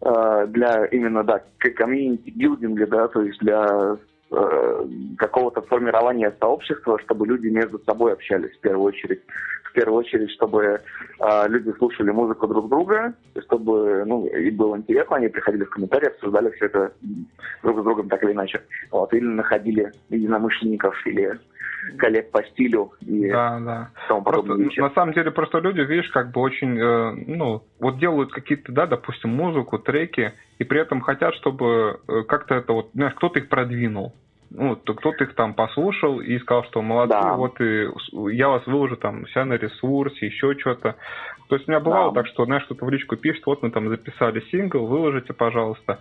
э, 0.00 0.46
для 0.48 0.86
именно, 0.86 1.22
да, 1.24 1.42
community-building 1.58 2.73
а, 2.73 2.86
да, 2.86 3.08
то 3.08 3.22
есть 3.22 3.38
для 3.40 3.96
какого-то 4.30 5.62
формирования 5.62 6.34
сообщества, 6.40 6.98
чтобы 7.04 7.26
люди 7.26 7.48
между 7.48 7.78
собой 7.80 8.12
общались 8.12 8.56
в 8.56 8.60
первую 8.60 8.86
очередь. 8.86 9.22
В 9.64 9.72
первую 9.72 9.98
очередь, 9.98 10.30
чтобы 10.30 10.80
э, 11.20 11.48
люди 11.48 11.70
слушали 11.76 12.10
музыку 12.10 12.46
друг 12.46 12.68
друга, 12.70 13.12
чтобы 13.44 14.04
ну, 14.06 14.26
и 14.26 14.50
было 14.50 14.76
интересно, 14.76 15.16
они 15.16 15.28
приходили 15.28 15.64
в 15.64 15.70
комментарии, 15.70 16.08
обсуждали 16.08 16.50
все 16.52 16.66
это 16.66 16.92
друг 17.62 17.80
с 17.80 17.84
другом 17.84 18.08
так 18.08 18.24
или 18.24 18.32
иначе. 18.32 18.62
Вот, 18.90 19.12
или 19.12 19.26
находили 19.26 19.92
единомышленников, 20.08 20.94
или 21.06 21.38
коллег 21.98 22.30
по 22.30 22.42
стилю 22.44 22.92
и 23.00 23.30
да, 23.30 23.58
да. 23.60 23.90
тому. 24.08 24.22
Просто, 24.22 24.54
на 24.54 24.90
самом 24.90 25.14
деле 25.14 25.30
просто 25.30 25.58
люди, 25.58 25.80
видишь, 25.80 26.10
как 26.10 26.32
бы 26.32 26.40
очень, 26.40 26.78
э, 26.78 27.12
ну, 27.26 27.62
вот 27.80 27.98
делают 27.98 28.32
какие-то, 28.32 28.72
да, 28.72 28.86
допустим, 28.86 29.30
музыку, 29.30 29.78
треки, 29.78 30.32
и 30.58 30.64
при 30.64 30.80
этом 30.80 31.00
хотят, 31.00 31.34
чтобы 31.34 32.00
э, 32.08 32.22
как-то 32.28 32.54
это 32.54 32.72
вот, 32.72 32.90
знаешь, 32.94 33.14
кто-то 33.14 33.38
их 33.38 33.48
продвинул. 33.48 34.14
Ну, 34.50 34.76
то 34.76 34.94
кто-то 34.94 35.24
их 35.24 35.34
там 35.34 35.54
послушал 35.54 36.20
и 36.20 36.38
сказал, 36.38 36.64
что 36.64 36.80
молодцы, 36.80 37.18
да. 37.20 37.34
вот 37.34 37.60
и 37.60 37.88
я 38.32 38.48
вас 38.48 38.64
выложу 38.66 38.96
там 38.96 39.26
себя 39.28 39.44
на 39.44 39.54
ресурсе, 39.54 40.26
еще 40.26 40.54
что-то. 40.54 40.94
То 41.48 41.56
есть 41.56 41.68
у 41.68 41.70
меня 41.70 41.80
бывало 41.80 42.12
да. 42.12 42.22
так, 42.22 42.30
что, 42.30 42.44
знаешь, 42.44 42.64
кто-то 42.64 42.84
в 42.84 42.90
личку 42.90 43.16
пишет, 43.16 43.44
вот 43.46 43.62
мы 43.62 43.70
там 43.70 43.88
записали 43.88 44.40
сингл, 44.52 44.86
выложите, 44.86 45.32
пожалуйста. 45.32 45.98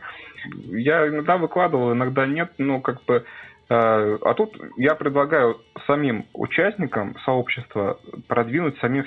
Я 0.67 1.07
иногда 1.07 1.37
выкладывал, 1.37 1.93
иногда 1.93 2.25
нет, 2.27 2.51
но 2.57 2.81
как 2.81 3.03
бы 3.05 3.25
а 3.69 4.33
тут 4.35 4.55
я 4.77 4.95
предлагаю 4.95 5.57
самим 5.87 6.25
участникам 6.33 7.15
сообщества 7.25 7.99
продвинуть 8.27 8.77
самих, 8.79 9.05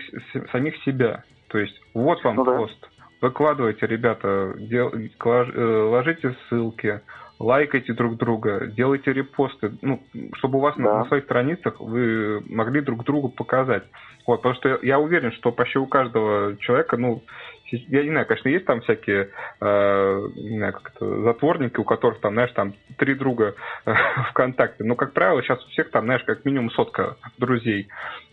самих 0.50 0.76
себя. 0.84 1.24
То 1.48 1.58
есть 1.58 1.80
вот 1.94 2.22
вам 2.24 2.36
ну, 2.36 2.44
пост. 2.44 2.88
Выкладывайте, 3.20 3.86
ребята, 3.86 4.54
дел, 4.58 4.92
э, 4.92 5.88
ложите 5.90 6.36
ссылки, 6.48 7.00
лайкайте 7.40 7.92
друг 7.92 8.16
друга, 8.16 8.66
делайте 8.66 9.12
репосты, 9.12 9.72
ну, 9.82 10.00
чтобы 10.36 10.58
у 10.58 10.60
вас 10.60 10.74
да. 10.76 10.82
на, 10.82 10.98
на 10.98 11.04
своих 11.06 11.24
страницах 11.24 11.80
вы 11.80 12.42
могли 12.48 12.80
друг 12.80 13.04
другу 13.04 13.28
показать. 13.28 13.84
Вот, 14.26 14.42
потому 14.42 14.54
что 14.56 14.78
я 14.82 14.98
уверен, 14.98 15.32
что 15.32 15.52
почти 15.52 15.78
у 15.78 15.86
каждого 15.86 16.56
человека, 16.58 16.96
ну, 16.96 17.22
я 17.70 18.02
не 18.02 18.10
знаю, 18.10 18.26
конечно, 18.26 18.48
есть 18.48 18.64
там 18.64 18.80
всякие, 18.80 19.30
э, 19.60 20.28
не 20.36 20.58
знаю, 20.58 20.72
как 20.72 20.92
это, 20.94 21.22
затворники, 21.22 21.78
у 21.78 21.84
которых 21.84 22.20
там, 22.20 22.34
знаешь, 22.34 22.52
там 22.52 22.74
три 22.96 23.14
друга 23.14 23.54
э, 23.84 23.94
ВКонтакте. 24.30 24.84
Но, 24.84 24.94
как 24.94 25.12
правило, 25.12 25.42
сейчас 25.42 25.64
у 25.64 25.68
всех 25.70 25.90
там, 25.90 26.04
знаешь, 26.04 26.24
как 26.24 26.44
минимум 26.44 26.70
сотка 26.70 27.16
друзей. 27.38 27.88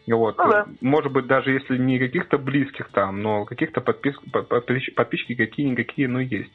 Вот. 0.08 0.38
Ну, 0.38 0.52
да. 0.52 0.66
Может 0.82 1.12
быть, 1.12 1.28
даже 1.28 1.52
если 1.52 1.78
не 1.78 2.00
каких-то 2.00 2.38
близких 2.38 2.90
там, 2.90 3.22
но 3.22 3.46
каких-то 3.46 3.82
подпис... 3.82 4.16
подписчики 4.96 5.36
какие-никакие, 5.36 6.08
но 6.08 6.20
есть. 6.20 6.52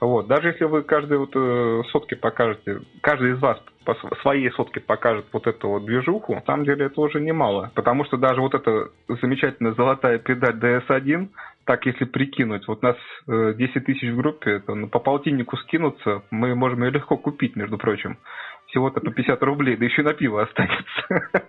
Вот. 0.00 0.26
Даже 0.26 0.48
если 0.48 0.64
вы 0.64 0.82
каждой 0.82 1.18
вот 1.18 1.30
э, 1.34 1.82
сотки 1.90 2.14
покажете, 2.14 2.80
каждый 3.00 3.32
из 3.32 3.38
вас 3.40 3.58
по 3.84 3.94
своей 4.22 4.50
сотке 4.52 4.80
покажет 4.80 5.26
вот 5.32 5.46
эту 5.46 5.68
вот 5.68 5.84
движуху, 5.84 6.34
на 6.34 6.42
самом 6.42 6.64
деле 6.64 6.86
это 6.86 7.00
уже 7.00 7.20
немало. 7.20 7.70
Потому 7.74 8.04
что 8.06 8.16
даже 8.16 8.40
вот 8.40 8.54
эта 8.54 8.88
замечательная 9.08 9.74
золотая 9.74 10.18
педаль 10.18 10.56
DS1, 10.56 11.28
так 11.66 11.86
если 11.86 12.04
прикинуть, 12.04 12.66
вот 12.68 12.82
нас 12.82 12.96
э, 13.26 13.54
10 13.56 13.84
тысяч 13.84 14.10
в 14.10 14.16
группе, 14.16 14.60
то 14.60 14.74
ну, 14.74 14.88
по 14.88 14.98
полтиннику 14.98 15.56
скинуться, 15.58 16.22
мы 16.30 16.54
можем 16.54 16.82
ее 16.84 16.90
легко 16.90 17.16
купить, 17.16 17.56
между 17.56 17.78
прочим. 17.78 18.18
Всего-то 18.66 19.00
по 19.00 19.10
50 19.10 19.42
рублей, 19.42 19.76
да 19.76 19.84
еще 19.84 20.02
на 20.02 20.14
пиво 20.14 20.42
останется. 20.42 20.84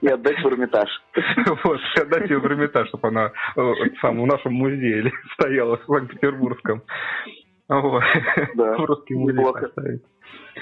И 0.01 0.07
отдать 0.07 0.39
в 0.41 0.47
Эрмитаж. 0.47 0.89
Вот, 1.63 1.79
отдать 1.99 2.29
ее 2.29 2.39
в 2.39 2.45
Эрмитаж, 2.45 2.87
чтобы 2.89 3.07
она 3.07 3.31
э, 3.55 3.73
сам 4.01 4.21
в 4.21 4.27
нашем 4.27 4.53
музее 4.53 5.11
стояла 5.33 5.77
в 5.77 5.85
Санкт-Петербургском. 5.85 6.83
Вот. 7.67 8.03
Да. 8.55 8.77
В 8.77 8.85
русский 8.85 9.15
музей 9.15 9.43
поставить. 9.43 10.03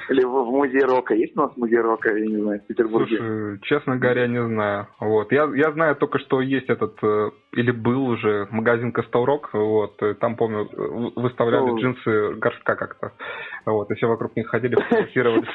Или 0.09 0.23
в, 0.23 0.29
в 0.29 0.51
музее 0.51 0.85
рока. 0.85 1.13
Есть 1.13 1.37
у 1.37 1.41
нас 1.41 1.55
музей 1.57 1.79
рока, 1.79 2.15
я 2.15 2.25
не 2.25 2.41
знаю, 2.41 2.59
в 2.61 2.67
Петербурге? 2.67 3.17
Слушай, 3.17 3.59
честно 3.63 3.97
говоря, 3.97 4.27
не 4.27 4.43
знаю. 4.43 4.87
Вот. 4.99 5.31
Я, 5.31 5.49
я 5.55 5.71
знаю 5.71 5.95
только, 5.95 6.19
что 6.19 6.41
есть 6.41 6.69
этот, 6.69 6.97
э, 7.03 7.31
или 7.53 7.71
был 7.71 8.07
уже 8.07 8.47
магазин 8.51 8.91
Костелрок, 8.91 9.49
вот, 9.53 10.01
там, 10.19 10.35
помню, 10.35 10.67
выставляли 11.15 11.69
ну, 11.69 11.79
джинсы 11.79 12.33
горшка 12.35 12.75
как-то. 12.75 13.11
Вот, 13.65 13.91
и 13.91 13.95
все 13.95 14.07
вокруг 14.07 14.35
них 14.35 14.47
ходили, 14.47 14.75
фотографировали 14.75 15.45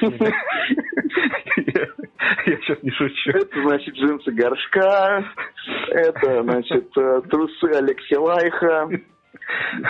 Я 2.45 2.57
сейчас 2.57 2.81
не 2.83 2.91
шучу. 2.91 3.31
Это, 3.31 3.61
значит, 3.61 3.95
джинсы 3.95 4.31
горшка, 4.31 5.25
это, 5.89 6.43
значит, 6.43 6.89
э, 6.97 7.21
трусы 7.29 7.65
Алексея 7.75 8.19
Лайха, 8.19 8.89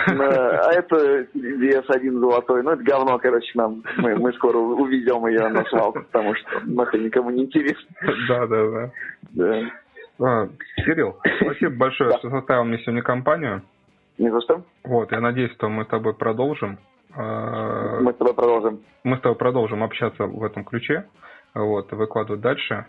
а 0.06 0.72
это 0.72 1.26
DS1 1.34 2.18
золотой. 2.18 2.62
Ну, 2.62 2.70
это 2.70 2.82
говно, 2.82 3.18
короче, 3.18 3.50
нам. 3.54 3.82
Мы, 3.96 4.16
мы 4.16 4.32
скоро 4.34 4.58
увезем 4.58 5.26
ее 5.26 5.48
на 5.48 5.64
свалку, 5.64 6.00
потому 6.00 6.34
что 6.34 6.60
нахрен 6.64 7.04
никому 7.04 7.30
не 7.30 7.44
интересно. 7.44 7.88
Да, 8.28 8.46
да, 8.46 8.70
да. 8.70 8.90
Да. 9.32 9.70
А, 10.22 10.48
Кирилл, 10.84 11.16
спасибо 11.40 11.76
большое, 11.76 12.16
что 12.18 12.30
составил 12.30 12.64
мне 12.64 12.78
сегодня 12.78 13.02
компанию. 13.02 13.62
Не 14.18 14.30
за 14.30 14.40
что. 14.42 14.62
Вот, 14.84 15.10
я 15.12 15.20
надеюсь, 15.20 15.52
что 15.52 15.68
мы 15.68 15.84
с 15.84 15.88
тобой 15.88 16.14
продолжим. 16.14 16.78
А, 17.14 18.00
мы 18.00 18.12
с 18.12 18.16
тобой 18.16 18.34
продолжим. 18.34 18.80
Мы 19.02 19.16
с 19.16 19.20
тобой 19.20 19.36
продолжим 19.36 19.82
общаться 19.82 20.26
в 20.26 20.44
этом 20.44 20.64
ключе. 20.64 21.06
Вот, 21.54 21.90
выкладывать 21.92 22.40
дальше. 22.40 22.86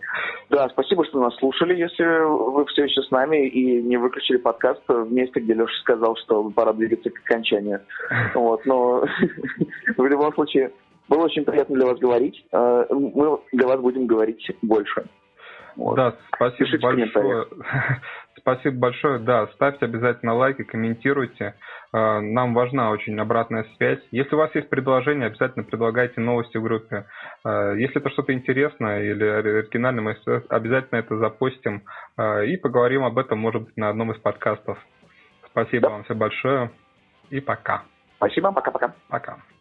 Да, 0.50 0.68
спасибо, 0.68 1.04
что 1.04 1.20
нас 1.20 1.34
слушали, 1.36 1.74
если 1.74 2.04
вы 2.24 2.64
все 2.66 2.84
еще 2.84 3.02
с 3.02 3.10
нами 3.10 3.48
и 3.48 3.82
не 3.82 3.96
выключили 3.96 4.36
подкаст 4.36 4.82
в 4.86 5.10
месте, 5.12 5.40
где 5.40 5.54
Леша 5.54 5.80
сказал, 5.80 6.16
что 6.16 6.50
пора 6.50 6.72
двигаться 6.72 7.10
к 7.10 7.18
окончанию. 7.24 7.80
Вот, 8.34 8.64
но 8.66 9.04
в 9.96 10.06
любом 10.06 10.32
случае, 10.34 10.72
было 11.08 11.24
очень 11.24 11.44
приятно 11.44 11.76
для 11.76 11.86
вас 11.86 11.98
говорить. 11.98 12.44
Э, 12.52 12.86
мы 12.90 13.38
для 13.52 13.66
вас 13.66 13.80
будем 13.80 14.06
говорить 14.06 14.50
больше. 14.62 15.04
Вот. 15.76 15.96
Да, 15.96 16.14
спасибо 16.34 16.64
Пишите 16.64 16.78
большое. 16.82 17.46
Спасибо 18.38 18.76
большое. 18.76 19.18
Да, 19.20 19.46
ставьте 19.54 19.84
обязательно 19.84 20.34
лайки, 20.34 20.64
комментируйте. 20.64 21.54
Э, 21.92 22.20
нам 22.20 22.54
важна 22.54 22.90
очень 22.90 23.18
обратная 23.20 23.66
связь. 23.76 24.00
Если 24.10 24.34
у 24.34 24.38
вас 24.38 24.54
есть 24.54 24.68
предложения, 24.68 25.26
обязательно 25.26 25.64
предлагайте 25.64 26.20
новости 26.20 26.56
в 26.56 26.62
группе. 26.62 27.06
Э, 27.44 27.74
если 27.76 28.00
это 28.00 28.10
что-то 28.10 28.32
интересное 28.32 29.02
или 29.02 29.24
оригинальное, 29.24 30.02
мы 30.02 30.42
обязательно 30.48 30.98
это 30.98 31.16
запустим 31.18 31.82
и 32.46 32.56
поговорим 32.56 33.04
об 33.04 33.18
этом, 33.18 33.38
может 33.38 33.62
быть, 33.62 33.76
на 33.76 33.88
одном 33.88 34.12
из 34.12 34.18
подкастов. 34.18 34.78
Спасибо 35.50 35.88
да. 35.88 35.90
вам 35.90 36.04
все 36.04 36.14
большое 36.14 36.70
и 37.30 37.40
пока. 37.40 37.82
Спасибо, 38.16 38.52
пока-пока. 38.52 38.94
Пока. 39.08 39.32
-пока. 39.32 39.36
пока. 39.36 39.51